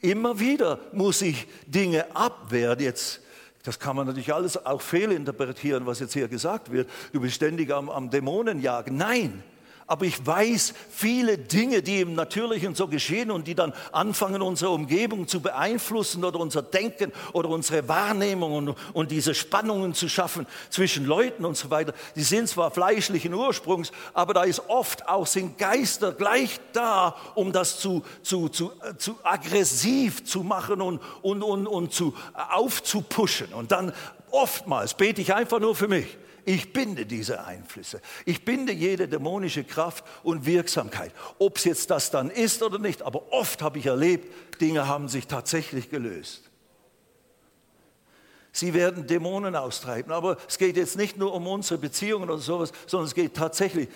[0.00, 2.80] Immer wieder muss ich Dinge abwehren.
[2.80, 3.20] Jetzt,
[3.62, 6.88] das kann man natürlich alles auch fehlinterpretieren, was jetzt hier gesagt wird.
[7.12, 8.96] Du bist ständig am, am Dämonen jagen.
[8.96, 9.44] Nein,
[9.86, 14.70] aber ich weiß viele Dinge, die im Natürlichen so geschehen und die dann anfangen, unsere
[14.70, 20.46] Umgebung zu beeinflussen oder unser Denken oder unsere Wahrnehmung und, und diese Spannungen zu schaffen
[20.70, 21.92] zwischen Leuten und so weiter.
[22.16, 27.52] Die sind zwar fleischlichen Ursprungs, aber da ist oft auch sind Geister gleich da, um
[27.52, 32.14] das zu, zu, zu, zu aggressiv zu machen und, und, und, und zu
[32.50, 33.52] aufzupuschen.
[33.52, 33.92] Und dann
[34.30, 36.18] oftmals bete ich einfach nur für mich.
[36.44, 38.00] Ich binde diese Einflüsse.
[38.24, 41.12] Ich binde jede dämonische Kraft und Wirksamkeit.
[41.38, 45.08] Ob es jetzt das dann ist oder nicht, aber oft habe ich erlebt, Dinge haben
[45.08, 46.50] sich tatsächlich gelöst.
[48.52, 50.12] Sie werden Dämonen austreiben.
[50.12, 53.88] Aber es geht jetzt nicht nur um unsere Beziehungen oder sowas, sondern es geht tatsächlich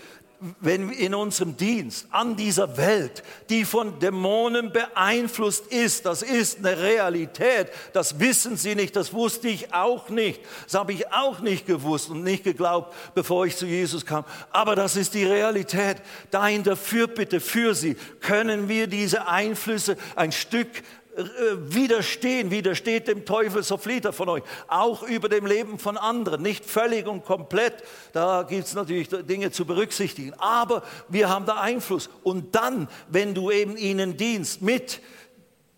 [0.60, 6.78] wenn in unserem Dienst an dieser Welt, die von Dämonen beeinflusst ist, das ist eine
[6.78, 11.66] Realität, das wissen Sie nicht, das wusste ich auch nicht, das habe ich auch nicht
[11.66, 15.98] gewusst und nicht geglaubt, bevor ich zu Jesus kam, aber das ist die Realität.
[16.30, 20.68] Da in der Fürbitte für Sie können wir diese Einflüsse ein Stück
[21.16, 24.42] widerstehen, widersteht dem Teufel, so flieht er von euch.
[24.68, 29.50] Auch über dem Leben von anderen, nicht völlig und komplett, da gibt es natürlich Dinge
[29.50, 32.10] zu berücksichtigen, aber wir haben da Einfluss.
[32.22, 35.00] Und dann, wenn du eben ihnen dienst mit,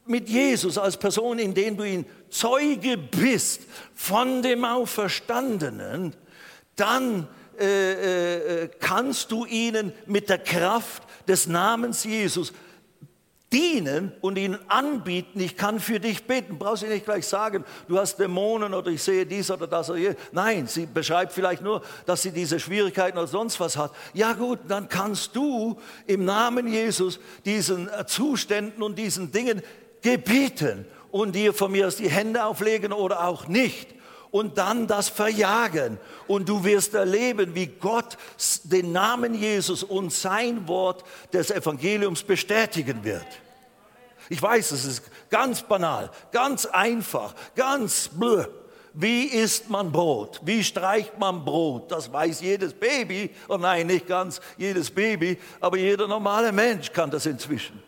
[0.06, 3.62] mit Jesus als Person, in dem du ihn Zeuge bist
[3.94, 6.14] von dem Auferstandenen,
[6.74, 12.52] dann äh, äh, kannst du ihnen mit der Kraft des Namens Jesus
[13.52, 16.58] dienen und ihnen anbieten, ich kann für dich beten.
[16.58, 19.98] Brauchst du nicht gleich sagen, du hast Dämonen oder ich sehe dies oder das oder
[19.98, 20.16] jenes.
[20.32, 23.92] Nein, sie beschreibt vielleicht nur, dass sie diese Schwierigkeiten oder sonst was hat.
[24.12, 29.62] Ja gut, dann kannst du im Namen Jesus diesen äh, Zuständen und diesen Dingen
[30.02, 33.94] gebieten und dir von mir aus die Hände auflegen oder auch nicht
[34.30, 35.98] und dann das verjagen.
[36.26, 38.16] Und du wirst erleben, wie Gott
[38.64, 43.26] den Namen Jesus und sein Wort des Evangeliums bestätigen wird.
[44.28, 48.48] Ich weiß, es ist ganz banal, ganz einfach, ganz blöd.
[49.00, 50.40] Wie isst man Brot?
[50.42, 51.92] Wie streicht man Brot?
[51.92, 53.30] Das weiß jedes Baby.
[53.48, 57.80] Oh nein, nicht ganz jedes Baby, aber jeder normale Mensch kann das inzwischen.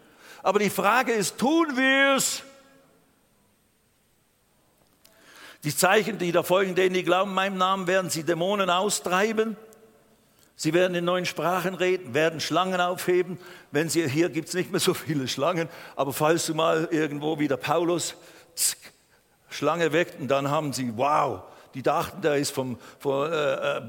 [0.42, 2.42] Aber die Frage ist, tun wir es?
[5.64, 9.56] Die Zeichen, die da folgen, denen die glauben, meinem Namen werden sie Dämonen austreiben.
[10.56, 13.38] Sie werden in neuen Sprachen reden, werden Schlangen aufheben.
[13.70, 17.38] Wenn sie, hier gibt es nicht mehr so viele Schlangen, aber falls du mal irgendwo
[17.38, 18.14] wie der Paulus
[18.56, 18.78] tsk,
[19.48, 21.42] Schlange weckt und dann haben sie, wow,
[21.74, 23.83] die dachten, der ist vom, vom, äh, äh,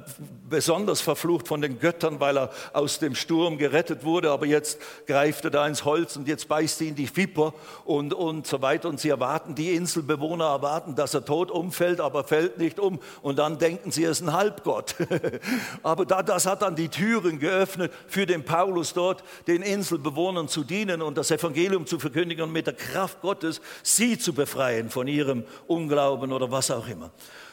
[0.50, 4.32] besonders verflucht von den Göttern, weil er aus dem Sturm gerettet wurde.
[4.32, 7.54] Aber jetzt greift er da ins Holz und jetzt beißt ihn die Viper
[7.86, 8.90] und, und so weiter.
[8.90, 13.00] Und sie erwarten, die Inselbewohner erwarten, dass er tot umfällt, aber fällt nicht um.
[13.22, 14.96] Und dann denken sie, er ist ein Halbgott.
[15.84, 20.64] aber da, das hat dann die Türen geöffnet für den Paulus dort, den Inselbewohnern zu
[20.64, 25.08] dienen und das Evangelium zu verkündigen und mit der Kraft Gottes sie zu befreien von
[25.08, 27.12] ihrem Unglauben oder was auch immer.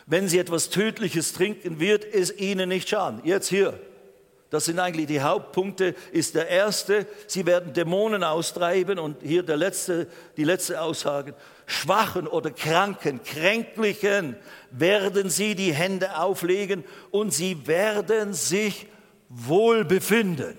[0.09, 3.21] Wenn sie etwas Tödliches trinken, wird es ihnen nicht schaden.
[3.25, 3.79] Jetzt hier.
[4.49, 5.95] Das sind eigentlich die Hauptpunkte.
[6.13, 10.07] Ist der erste, sie werden Dämonen austreiben und hier der letzte,
[10.39, 11.35] die letzte Aussage.
[11.67, 14.37] Schwachen oder Kranken, Kränklichen
[14.71, 18.87] werden sie die Hände auflegen und sie werden sich
[19.29, 20.57] wohl befinden.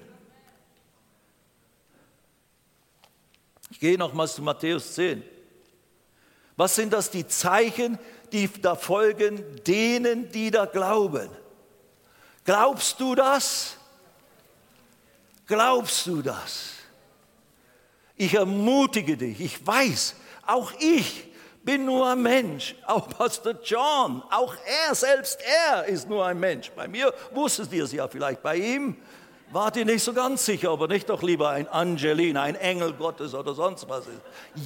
[3.72, 5.24] Ich gehe nochmals zu Matthäus 10.
[6.56, 7.98] Was sind das die Zeichen,
[8.32, 11.30] die da folgen denen, die da glauben.
[12.46, 13.78] Glaubst du das?
[15.48, 16.72] Glaubst du das?
[18.16, 20.16] Ich ermutige dich, ich weiß,
[20.46, 21.30] auch ich
[21.64, 24.56] bin nur ein Mensch, auch Pastor John, auch
[24.88, 26.72] er, selbst er ist nur ein Mensch.
[26.76, 28.98] Bei mir wusstet ihr es ja vielleicht, bei ihm
[29.52, 33.34] wart ihr nicht so ganz sicher, aber nicht doch lieber ein Angelin, ein Engel Gottes
[33.34, 34.22] oder sonst was ist.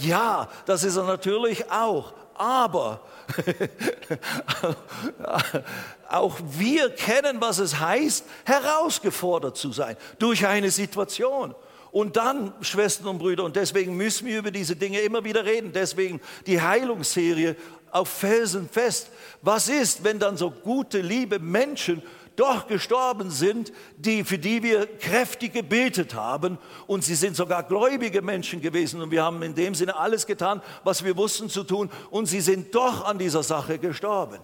[0.05, 3.01] Ja, das ist er natürlich auch, aber
[6.09, 11.55] auch wir kennen, was es heißt, herausgefordert zu sein durch eine Situation.
[11.91, 15.71] Und dann, Schwestern und Brüder, und deswegen müssen wir über diese Dinge immer wieder reden,
[15.73, 17.55] deswegen die Heilungsserie
[17.91, 19.09] auf Felsen fest.
[19.43, 22.01] Was ist, wenn dann so gute, liebe Menschen
[22.35, 26.57] doch gestorben sind, die, für die wir kräftig gebetet haben.
[26.87, 29.01] Und sie sind sogar gläubige Menschen gewesen.
[29.01, 31.89] Und wir haben in dem Sinne alles getan, was wir wussten zu tun.
[32.09, 34.39] Und sie sind doch an dieser Sache gestorben.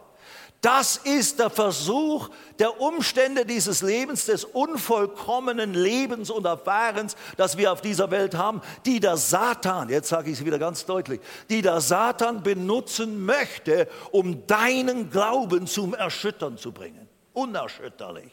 [0.62, 7.72] Das ist der Versuch der Umstände dieses Lebens, des unvollkommenen Lebens und Erfahrens, das wir
[7.72, 11.62] auf dieser Welt haben, die der Satan, jetzt sage ich es wieder ganz deutlich, die
[11.62, 17.09] der Satan benutzen möchte, um deinen Glauben zum Erschüttern zu bringen
[17.40, 18.32] unerschütterlich.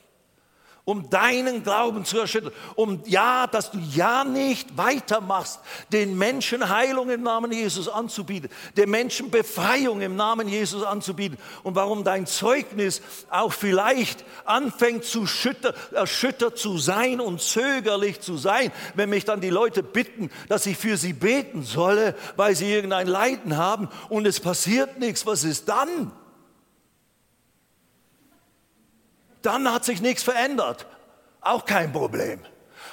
[0.88, 2.52] Um deinen Glauben zu erschüttern.
[2.76, 5.58] Um ja, dass du ja nicht weitermachst,
[5.90, 11.38] den Menschen Heilung im Namen Jesus anzubieten, den Menschen Befreiung im Namen Jesus anzubieten.
[11.64, 18.36] Und warum dein Zeugnis auch vielleicht anfängt zu schütter, erschüttert zu sein und zögerlich zu
[18.36, 22.72] sein, wenn mich dann die Leute bitten, dass ich für sie beten solle, weil sie
[22.72, 25.26] irgendein Leiden haben und es passiert nichts.
[25.26, 26.12] Was ist dann?
[29.46, 30.86] Dann hat sich nichts verändert.
[31.40, 32.40] Auch kein Problem.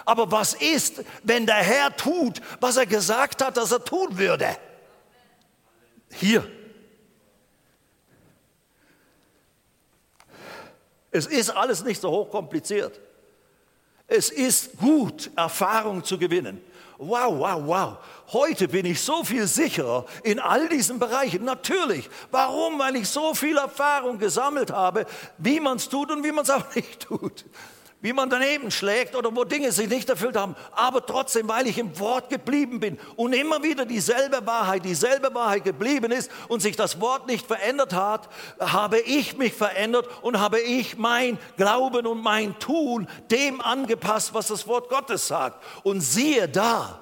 [0.05, 4.55] Aber was ist, wenn der Herr tut, was er gesagt hat, dass er tun würde?
[6.11, 6.47] Hier.
[11.09, 12.99] Es ist alles nicht so hochkompliziert.
[14.07, 16.61] Es ist gut, Erfahrung zu gewinnen.
[16.97, 17.97] Wow, wow, wow.
[18.31, 21.43] Heute bin ich so viel sicherer in all diesen Bereichen.
[21.43, 22.09] Natürlich.
[22.31, 22.79] Warum?
[22.79, 25.05] Weil ich so viel Erfahrung gesammelt habe,
[25.37, 27.45] wie man es tut und wie man es auch nicht tut
[28.03, 30.55] wie man daneben schlägt oder wo Dinge sich nicht erfüllt haben.
[30.73, 35.63] Aber trotzdem, weil ich im Wort geblieben bin und immer wieder dieselbe Wahrheit, dieselbe Wahrheit
[35.63, 38.27] geblieben ist und sich das Wort nicht verändert hat,
[38.59, 44.49] habe ich mich verändert und habe ich mein Glauben und mein Tun dem angepasst, was
[44.49, 45.63] das Wort Gottes sagt.
[45.83, 46.99] Und siehe da,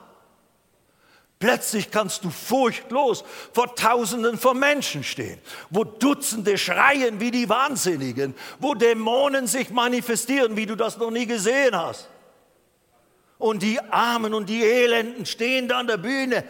[1.42, 5.40] Plötzlich kannst du furchtlos vor Tausenden von Menschen stehen,
[5.72, 11.26] wo Dutzende schreien wie die Wahnsinnigen, wo Dämonen sich manifestieren, wie du das noch nie
[11.26, 12.08] gesehen hast.
[13.40, 16.44] Und die Armen und die Elenden stehen da an der Bühne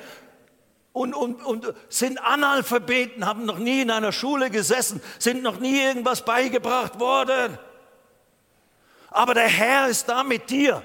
[0.92, 5.82] und, und, und sind Analphabeten, haben noch nie in einer Schule gesessen, sind noch nie
[5.82, 7.58] irgendwas beigebracht worden.
[9.10, 10.84] Aber der Herr ist da mit dir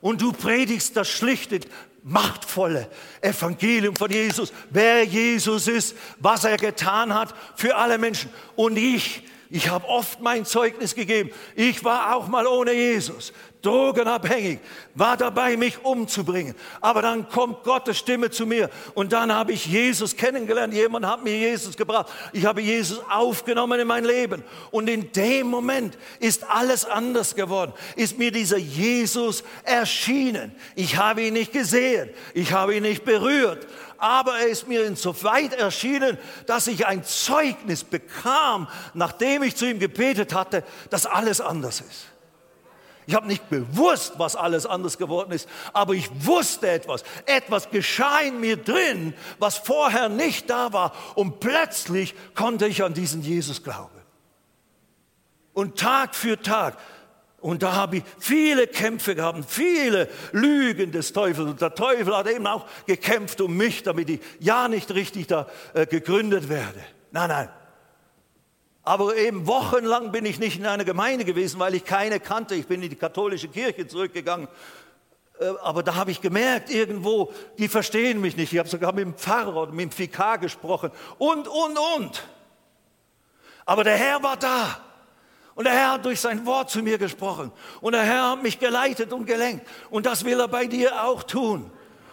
[0.00, 1.58] und du predigst das schlichte,
[2.02, 2.88] machtvolle
[3.20, 8.30] Evangelium von Jesus, wer Jesus ist, was er getan hat für alle Menschen.
[8.56, 9.22] Und ich,
[9.52, 11.30] ich habe oft mein Zeugnis gegeben.
[11.54, 13.32] Ich war auch mal ohne Jesus
[13.62, 14.58] drogenabhängig,
[14.94, 16.54] war dabei, mich umzubringen.
[16.80, 20.74] Aber dann kommt Gottes Stimme zu mir und dann habe ich Jesus kennengelernt.
[20.74, 22.10] Jemand hat mir Jesus gebracht.
[22.32, 24.42] Ich habe Jesus aufgenommen in mein Leben.
[24.70, 27.72] Und in dem Moment ist alles anders geworden.
[27.94, 30.52] Ist mir dieser Jesus erschienen.
[30.74, 32.10] Ich habe ihn nicht gesehen.
[32.34, 33.66] Ich habe ihn nicht berührt
[34.02, 39.78] aber er ist mir insoweit erschienen, dass ich ein Zeugnis bekam, nachdem ich zu ihm
[39.78, 42.06] gebetet hatte, dass alles anders ist.
[43.06, 47.04] Ich habe nicht bewusst, was alles anders geworden ist, aber ich wusste etwas.
[47.26, 50.92] Etwas geschah in mir drin, was vorher nicht da war.
[51.14, 54.00] Und plötzlich konnte ich an diesen Jesus glauben.
[55.52, 56.76] Und Tag für Tag.
[57.42, 61.50] Und da habe ich viele Kämpfe gehabt, viele Lügen des Teufels.
[61.50, 65.48] Und der Teufel hat eben auch gekämpft um mich, damit ich ja nicht richtig da
[65.74, 66.78] äh, gegründet werde.
[67.10, 67.48] Nein, nein.
[68.84, 72.54] Aber eben wochenlang bin ich nicht in einer Gemeinde gewesen, weil ich keine kannte.
[72.54, 74.46] Ich bin in die katholische Kirche zurückgegangen.
[75.40, 78.52] Äh, aber da habe ich gemerkt, irgendwo, die verstehen mich nicht.
[78.52, 82.22] Ich habe sogar mit dem Pfarrer oder mit dem Vikar gesprochen und, und, und.
[83.66, 84.91] Aber der Herr war da.
[85.54, 87.52] Und der Herr hat durch sein Wort zu mir gesprochen.
[87.80, 89.66] Und der Herr hat mich geleitet und gelenkt.
[89.90, 91.70] Und das will er bei dir auch tun.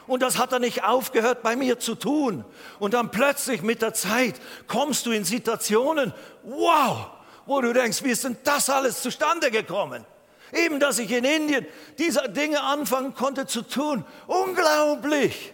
[0.08, 2.44] Und das hat er nicht aufgehört bei mir zu tun.
[2.80, 4.36] Und dann plötzlich mit der Zeit
[4.68, 6.14] kommst du in Situationen,
[6.44, 7.12] wow,
[7.46, 10.06] wo du denkst, wie ist denn das alles zustande gekommen?
[10.52, 11.66] Eben, dass ich in Indien
[11.98, 14.04] diese Dinge anfangen konnte zu tun.
[14.26, 15.54] Unglaublich,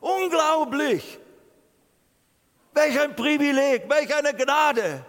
[0.00, 1.18] unglaublich.
[2.72, 5.04] Welch ein Privileg, welch eine Gnade.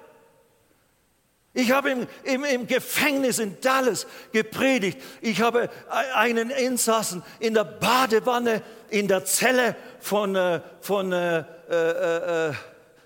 [1.53, 4.99] Ich habe im, im, im, Gefängnis in Dallas gepredigt.
[5.21, 5.69] Ich habe
[6.13, 12.53] einen Insassen in der Badewanne, in der Zelle von, äh, von äh, äh, äh,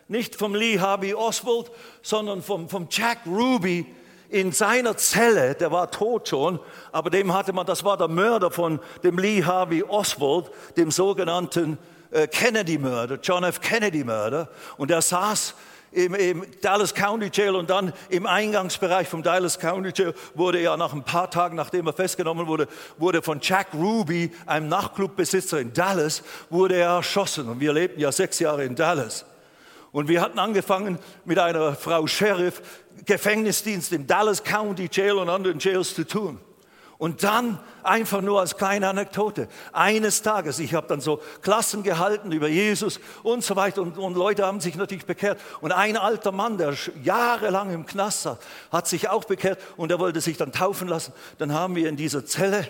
[0.09, 1.71] nicht vom Lee Harvey Oswald,
[2.01, 3.85] sondern vom, vom Jack Ruby
[4.29, 6.59] in seiner Zelle, der war tot schon,
[6.91, 11.77] aber dem hatte man, das war der Mörder von dem Lee Harvey Oswald, dem sogenannten
[12.09, 13.61] äh, Kennedy-Mörder, John F.
[13.61, 14.49] Kennedy-Mörder.
[14.77, 15.55] Und er saß
[15.93, 20.75] im, im, Dallas County Jail und dann im Eingangsbereich vom Dallas County Jail wurde er
[20.77, 22.67] nach ein paar Tagen, nachdem er festgenommen wurde,
[22.97, 27.49] wurde von Jack Ruby, einem Nachtclubbesitzer in Dallas, wurde er erschossen.
[27.49, 29.25] Und wir lebten ja sechs Jahre in Dallas.
[29.91, 32.61] Und wir hatten angefangen mit einer Frau Sheriff
[33.05, 36.39] Gefängnisdienst im Dallas County Jail und anderen Jails zu tun.
[36.97, 39.47] Und dann einfach nur als kleine Anekdote.
[39.71, 44.15] Eines Tages, ich habe dann so Klassen gehalten über Jesus und so weiter und, und,
[44.15, 45.39] Leute haben sich natürlich bekehrt.
[45.61, 48.37] Und ein alter Mann, der jahrelang im Knast saß,
[48.71, 51.13] hat sich auch bekehrt und er wollte sich dann taufen lassen.
[51.39, 52.67] Dann haben wir in dieser Zelle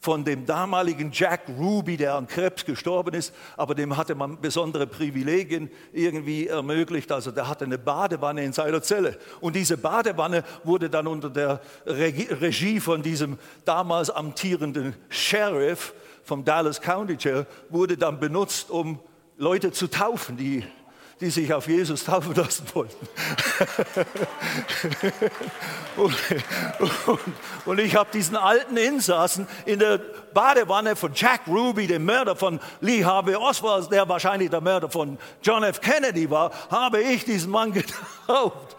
[0.00, 4.86] von dem damaligen Jack Ruby, der an Krebs gestorben ist, aber dem hatte man besondere
[4.86, 7.12] Privilegien irgendwie ermöglicht.
[7.12, 9.18] Also der hatte eine Badewanne in seiner Zelle.
[9.40, 15.92] Und diese Badewanne wurde dann unter der Regie von diesem damals amtierenden Sheriff
[16.24, 19.00] vom Dallas County Jail, wurde dann benutzt, um
[19.36, 20.64] Leute zu taufen, die
[21.20, 23.08] die sich auf Jesus taufen lassen wollten.
[25.96, 26.16] und,
[27.06, 27.20] und,
[27.66, 29.98] und, ich habe diesen alten Insassen in der
[30.32, 35.18] Badewanne von Jack Ruby, dem Mörder von Lee Harvey Oswald, der wahrscheinlich der Mörder von
[35.42, 35.80] John F.
[35.80, 37.72] Kennedy war, habe ich diesen Mann
[38.28, 38.76] getauft.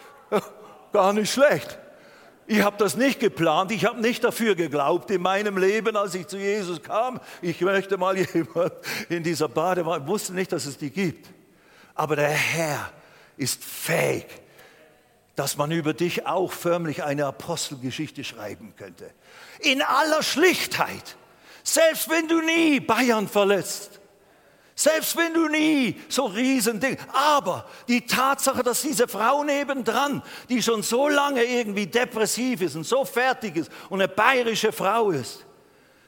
[0.92, 1.78] Gar nicht schlecht.
[2.48, 6.28] Ich habe das nicht geplant, ich habe nicht dafür geglaubt in meinem Leben, als ich
[6.28, 7.20] zu Jesus kam.
[7.42, 8.74] Ich möchte mal jemand
[9.10, 11.30] in dieser Badewanne, ich wusste nicht, dass es die gibt.
[11.96, 12.92] Aber der Herr
[13.38, 14.26] ist fähig,
[15.36, 19.12] dass man über dich auch förmlich eine Apostelgeschichte schreiben könnte.
[19.60, 21.16] In aller Schlichtheit.
[21.64, 24.00] Selbst wenn du nie Bayern verletzt.
[24.76, 26.98] Selbst wenn du nie so Riesending.
[27.14, 32.84] Aber die Tatsache, dass diese Frau nebendran, die schon so lange irgendwie depressiv ist und
[32.84, 35.46] so fertig ist und eine bayerische Frau ist,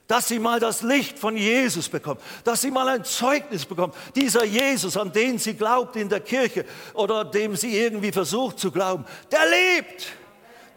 [0.07, 3.95] dass sie mal das Licht von Jesus bekommt, dass sie mal ein Zeugnis bekommt.
[4.15, 8.71] Dieser Jesus, an den sie glaubt in der Kirche oder dem sie irgendwie versucht zu
[8.71, 10.07] glauben, der lebt.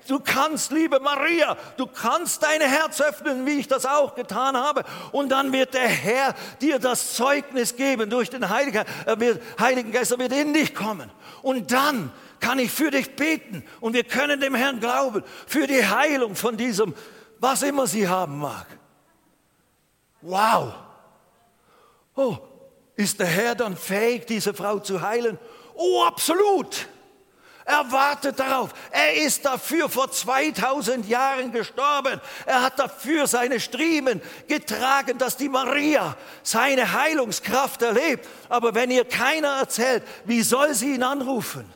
[0.07, 4.85] Du kannst, liebe Maria, du kannst dein Herz öffnen, wie ich das auch getan habe.
[5.11, 8.85] Und dann wird der Herr dir das Zeugnis geben durch den Heiligen,
[9.17, 11.11] wird, Heiligen Geist, er wird in dich kommen.
[11.43, 15.85] Und dann kann ich für dich beten und wir können dem Herrn glauben, für die
[15.85, 16.95] Heilung von diesem,
[17.41, 18.67] was immer sie haben mag.
[20.27, 20.75] Wow.
[22.17, 22.37] Oh,
[22.97, 25.39] ist der Herr dann fähig, diese Frau zu heilen?
[25.75, 26.89] Oh, absolut.
[27.65, 28.71] Er wartet darauf.
[28.91, 32.21] Er ist dafür vor 2000 Jahren gestorben.
[32.45, 38.27] Er hat dafür seine Striemen getragen, dass die Maria seine Heilungskraft erlebt.
[38.49, 41.73] Aber wenn ihr keiner erzählt, wie soll sie ihn anrufen?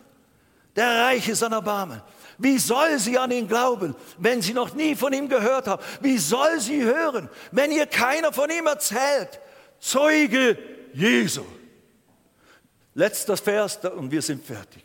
[0.74, 2.02] Der Reich ist an Erbarmen.
[2.40, 5.82] Wie soll sie an ihn glauben, wenn sie noch nie von ihm gehört haben?
[6.00, 9.38] Wie soll sie hören, wenn ihr keiner von ihm erzählt?
[9.78, 10.56] Zeuge
[10.94, 11.44] Jesu.
[12.94, 14.82] Letzter Vers und wir sind fertig.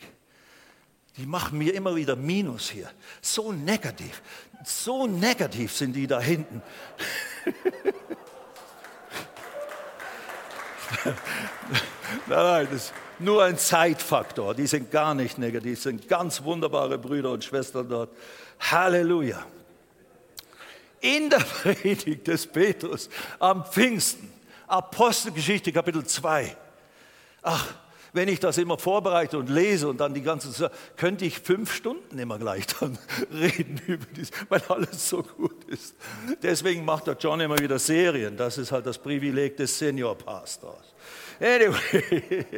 [1.16, 2.92] Die machen mir immer wieder Minus hier.
[3.22, 4.22] So negativ.
[4.66, 6.62] So negativ sind die da hinten.
[12.28, 14.54] nein, nein, das ist nur ein Zeitfaktor.
[14.54, 18.10] Die sind gar nicht negativ, sind ganz wunderbare Brüder und Schwestern dort.
[18.60, 19.46] Halleluja.
[21.02, 21.38] In der
[21.74, 23.10] Predigt des Petrus
[23.40, 24.32] am Pfingsten,
[24.68, 26.56] Apostelgeschichte Kapitel 2.
[27.44, 27.74] Ach,
[28.16, 31.74] wenn ich das immer vorbereite und lese und dann die ganze Zeit, könnte ich fünf
[31.74, 32.98] Stunden immer gleich dann
[33.32, 35.96] reden über dies, weil alles so gut ist.
[36.42, 38.38] Deswegen macht der John immer wieder Serien.
[38.38, 40.95] Das ist halt das Privileg des Seniorpastors.
[41.40, 42.58] Anyway.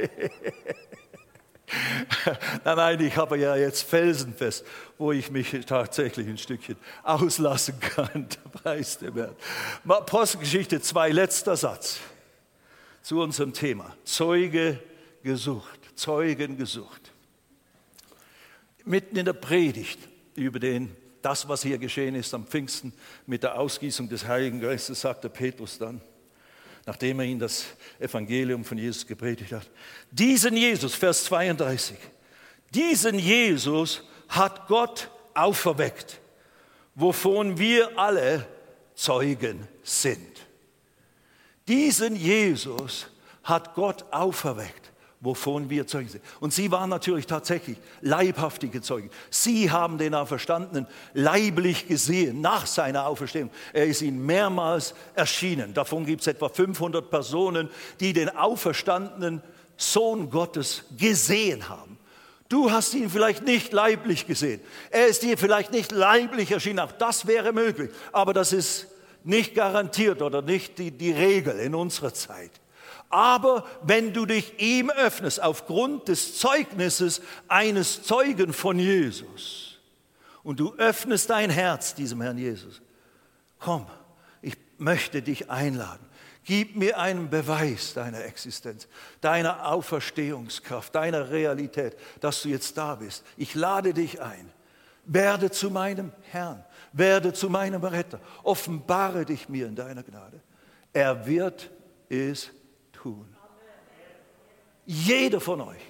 [2.63, 4.65] nein, nein, ich habe ja jetzt felsenfest,
[4.97, 8.27] wo ich mich tatsächlich ein Stückchen auslassen kann.
[8.51, 9.35] Preis dem Herrn.
[9.87, 11.99] Apostelgeschichte 2, letzter Satz
[13.01, 13.95] zu unserem Thema.
[14.03, 14.79] Zeuge
[15.23, 17.11] gesucht, Zeugen gesucht.
[18.85, 19.99] Mitten in der Predigt
[20.35, 22.93] über den, das, was hier geschehen ist am Pfingsten
[23.25, 25.99] mit der Ausgießung des Heiligen Geistes, sagte Petrus dann,
[26.87, 27.65] nachdem er ihnen das
[27.99, 29.69] Evangelium von Jesus gepredigt hat,
[30.09, 31.97] diesen Jesus, Vers 32,
[32.73, 36.19] diesen Jesus hat Gott auferweckt,
[36.95, 38.47] wovon wir alle
[38.95, 40.47] Zeugen sind.
[41.67, 43.07] Diesen Jesus
[43.43, 44.86] hat Gott auferweckt
[45.19, 46.23] wovon wir Zeugen sind.
[46.39, 49.09] Und sie waren natürlich tatsächlich leibhaftige Zeugen.
[49.29, 53.49] Sie haben den Auferstandenen leiblich gesehen nach seiner Auferstehung.
[53.73, 55.73] Er ist ihnen mehrmals erschienen.
[55.73, 59.41] Davon gibt es etwa 500 Personen, die den auferstandenen
[59.75, 61.97] Sohn Gottes gesehen haben.
[62.49, 64.61] Du hast ihn vielleicht nicht leiblich gesehen.
[64.89, 66.79] Er ist dir vielleicht nicht leiblich erschienen.
[66.79, 67.91] Auch das wäre möglich.
[68.11, 68.87] Aber das ist
[69.23, 72.51] nicht garantiert oder nicht die, die Regel in unserer Zeit.
[73.09, 79.77] Aber wenn du dich ihm öffnest aufgrund des Zeugnisses eines Zeugen von Jesus
[80.43, 82.81] und du öffnest dein Herz diesem Herrn Jesus,
[83.59, 83.87] komm,
[84.41, 86.05] ich möchte dich einladen.
[86.43, 88.87] Gib mir einen Beweis deiner Existenz,
[89.19, 93.25] deiner Auferstehungskraft, deiner Realität, dass du jetzt da bist.
[93.35, 94.49] Ich lade dich ein.
[95.03, 98.19] Werde zu meinem Herrn, werde zu meinem Retter.
[98.43, 100.41] Offenbare dich mir in deiner Gnade.
[100.93, 101.69] Er wird
[102.09, 102.49] es
[103.07, 103.35] tun.
[104.85, 105.81] Jeder von euch.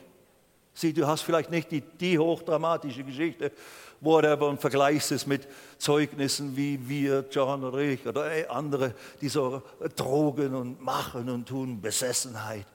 [0.73, 3.51] Sieh, du hast vielleicht nicht die, die hochdramatische Geschichte,
[3.99, 5.47] whatever, und vergleichst es mit
[5.79, 9.63] Zeugnissen wie wir, John oder ich oder andere, die so
[9.95, 12.67] Drogen und machen und tun, Besessenheit.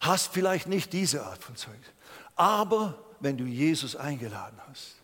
[0.00, 1.86] Hast vielleicht nicht diese Art von Zeugnis.
[2.36, 5.01] Aber wenn du Jesus eingeladen hast,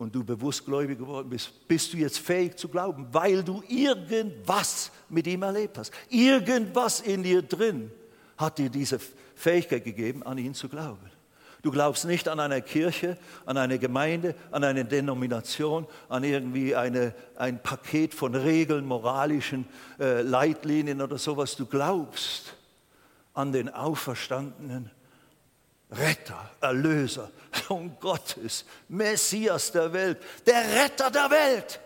[0.00, 4.90] und du bewusst gläubig geworden bist, bist du jetzt fähig zu glauben, weil du irgendwas
[5.10, 5.92] mit ihm erlebt hast.
[6.08, 7.90] Irgendwas in dir drin
[8.38, 8.98] hat dir diese
[9.34, 11.10] Fähigkeit gegeben, an ihn zu glauben.
[11.60, 17.14] Du glaubst nicht an eine Kirche, an eine Gemeinde, an eine Denomination, an irgendwie eine,
[17.36, 19.66] ein Paket von Regeln, moralischen
[19.98, 21.56] äh, Leitlinien oder sowas.
[21.56, 22.54] Du glaubst
[23.34, 24.90] an den Auferstandenen
[25.92, 27.30] Retter, Erlöser,
[27.68, 31.80] Sohn Gottes, Messias der Welt, der Retter der Welt.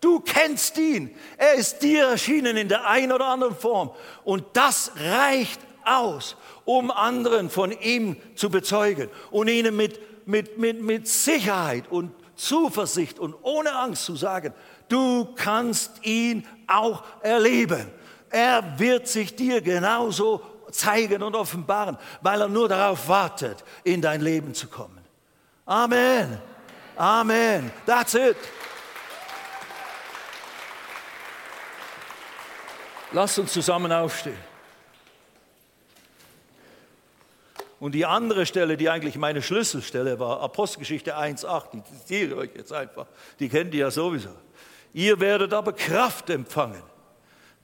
[0.00, 1.14] Du kennst ihn.
[1.38, 3.90] Er ist dir erschienen in der einen oder anderen Form.
[4.22, 10.82] Und das reicht aus, um anderen von ihm zu bezeugen und ihnen mit, mit, mit,
[10.82, 14.52] mit Sicherheit und Zuversicht und ohne Angst zu sagen,
[14.88, 17.86] du kannst ihn auch erleben.
[18.30, 20.42] Er wird sich dir genauso
[20.74, 24.98] zeigen und offenbaren, weil er nur darauf wartet, in dein Leben zu kommen.
[25.66, 26.40] Amen.
[26.96, 27.70] Amen.
[27.86, 28.36] That's it.
[33.12, 34.54] Lass uns zusammen aufstehen.
[37.78, 42.56] Und die andere Stelle, die eigentlich meine Schlüsselstelle war, Apostelgeschichte 1,8, die zitiere ich euch
[42.56, 43.06] jetzt einfach,
[43.38, 44.30] die kennt ihr ja sowieso.
[44.94, 46.82] Ihr werdet aber Kraft empfangen,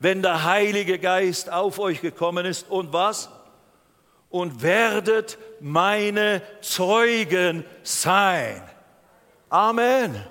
[0.00, 3.30] wenn der Heilige Geist auf euch gekommen ist und was?
[4.28, 8.62] Und werdet meine Zeugen sein.
[9.48, 10.24] Amen.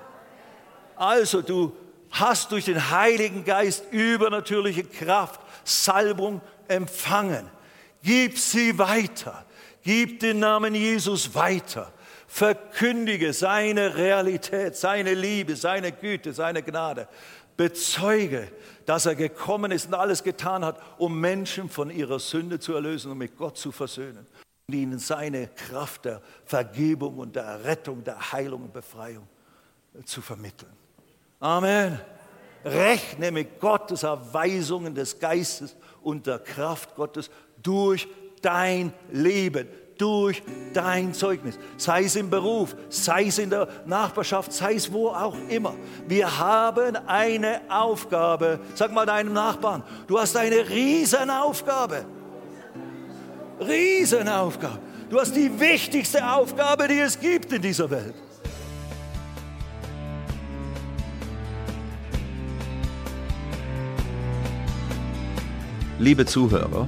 [0.95, 1.75] Also du,
[2.11, 7.49] hast durch den Heiligen Geist übernatürliche Kraft, Salbung empfangen.
[8.03, 9.45] Gib sie weiter.
[9.83, 11.91] Gib den Namen Jesus weiter.
[12.27, 17.07] Verkündige seine Realität, seine Liebe, seine Güte, seine Gnade.
[17.59, 18.47] Bezeuge,
[18.85, 23.11] dass er gekommen ist und alles getan hat, um Menschen von ihrer Sünde zu erlösen
[23.11, 24.25] und mit Gott zu versöhnen
[24.69, 29.27] und ihnen seine Kraft der Vergebung und der Rettung, der Heilung und Befreiung
[30.05, 30.71] zu vermitteln.
[31.41, 31.99] Amen.
[32.63, 37.29] Rechne mit Gottes Erweisungen des Geistes und der Kraft Gottes
[37.61, 38.07] durch
[38.41, 39.67] dein Leben,
[39.99, 40.41] durch
[40.73, 41.59] dein Zeugnis.
[41.77, 45.75] Sei es im Beruf, sei es in der Nachbarschaft, sei es wo auch immer.
[46.07, 48.59] Wir haben eine Aufgabe.
[48.73, 52.05] Sag mal deinem Nachbarn, du hast eine Riesenaufgabe.
[53.59, 54.79] Riesenaufgabe.
[55.09, 58.15] Du hast die wichtigste Aufgabe, die es gibt in dieser Welt.
[65.97, 66.87] Liebe Zuhörer,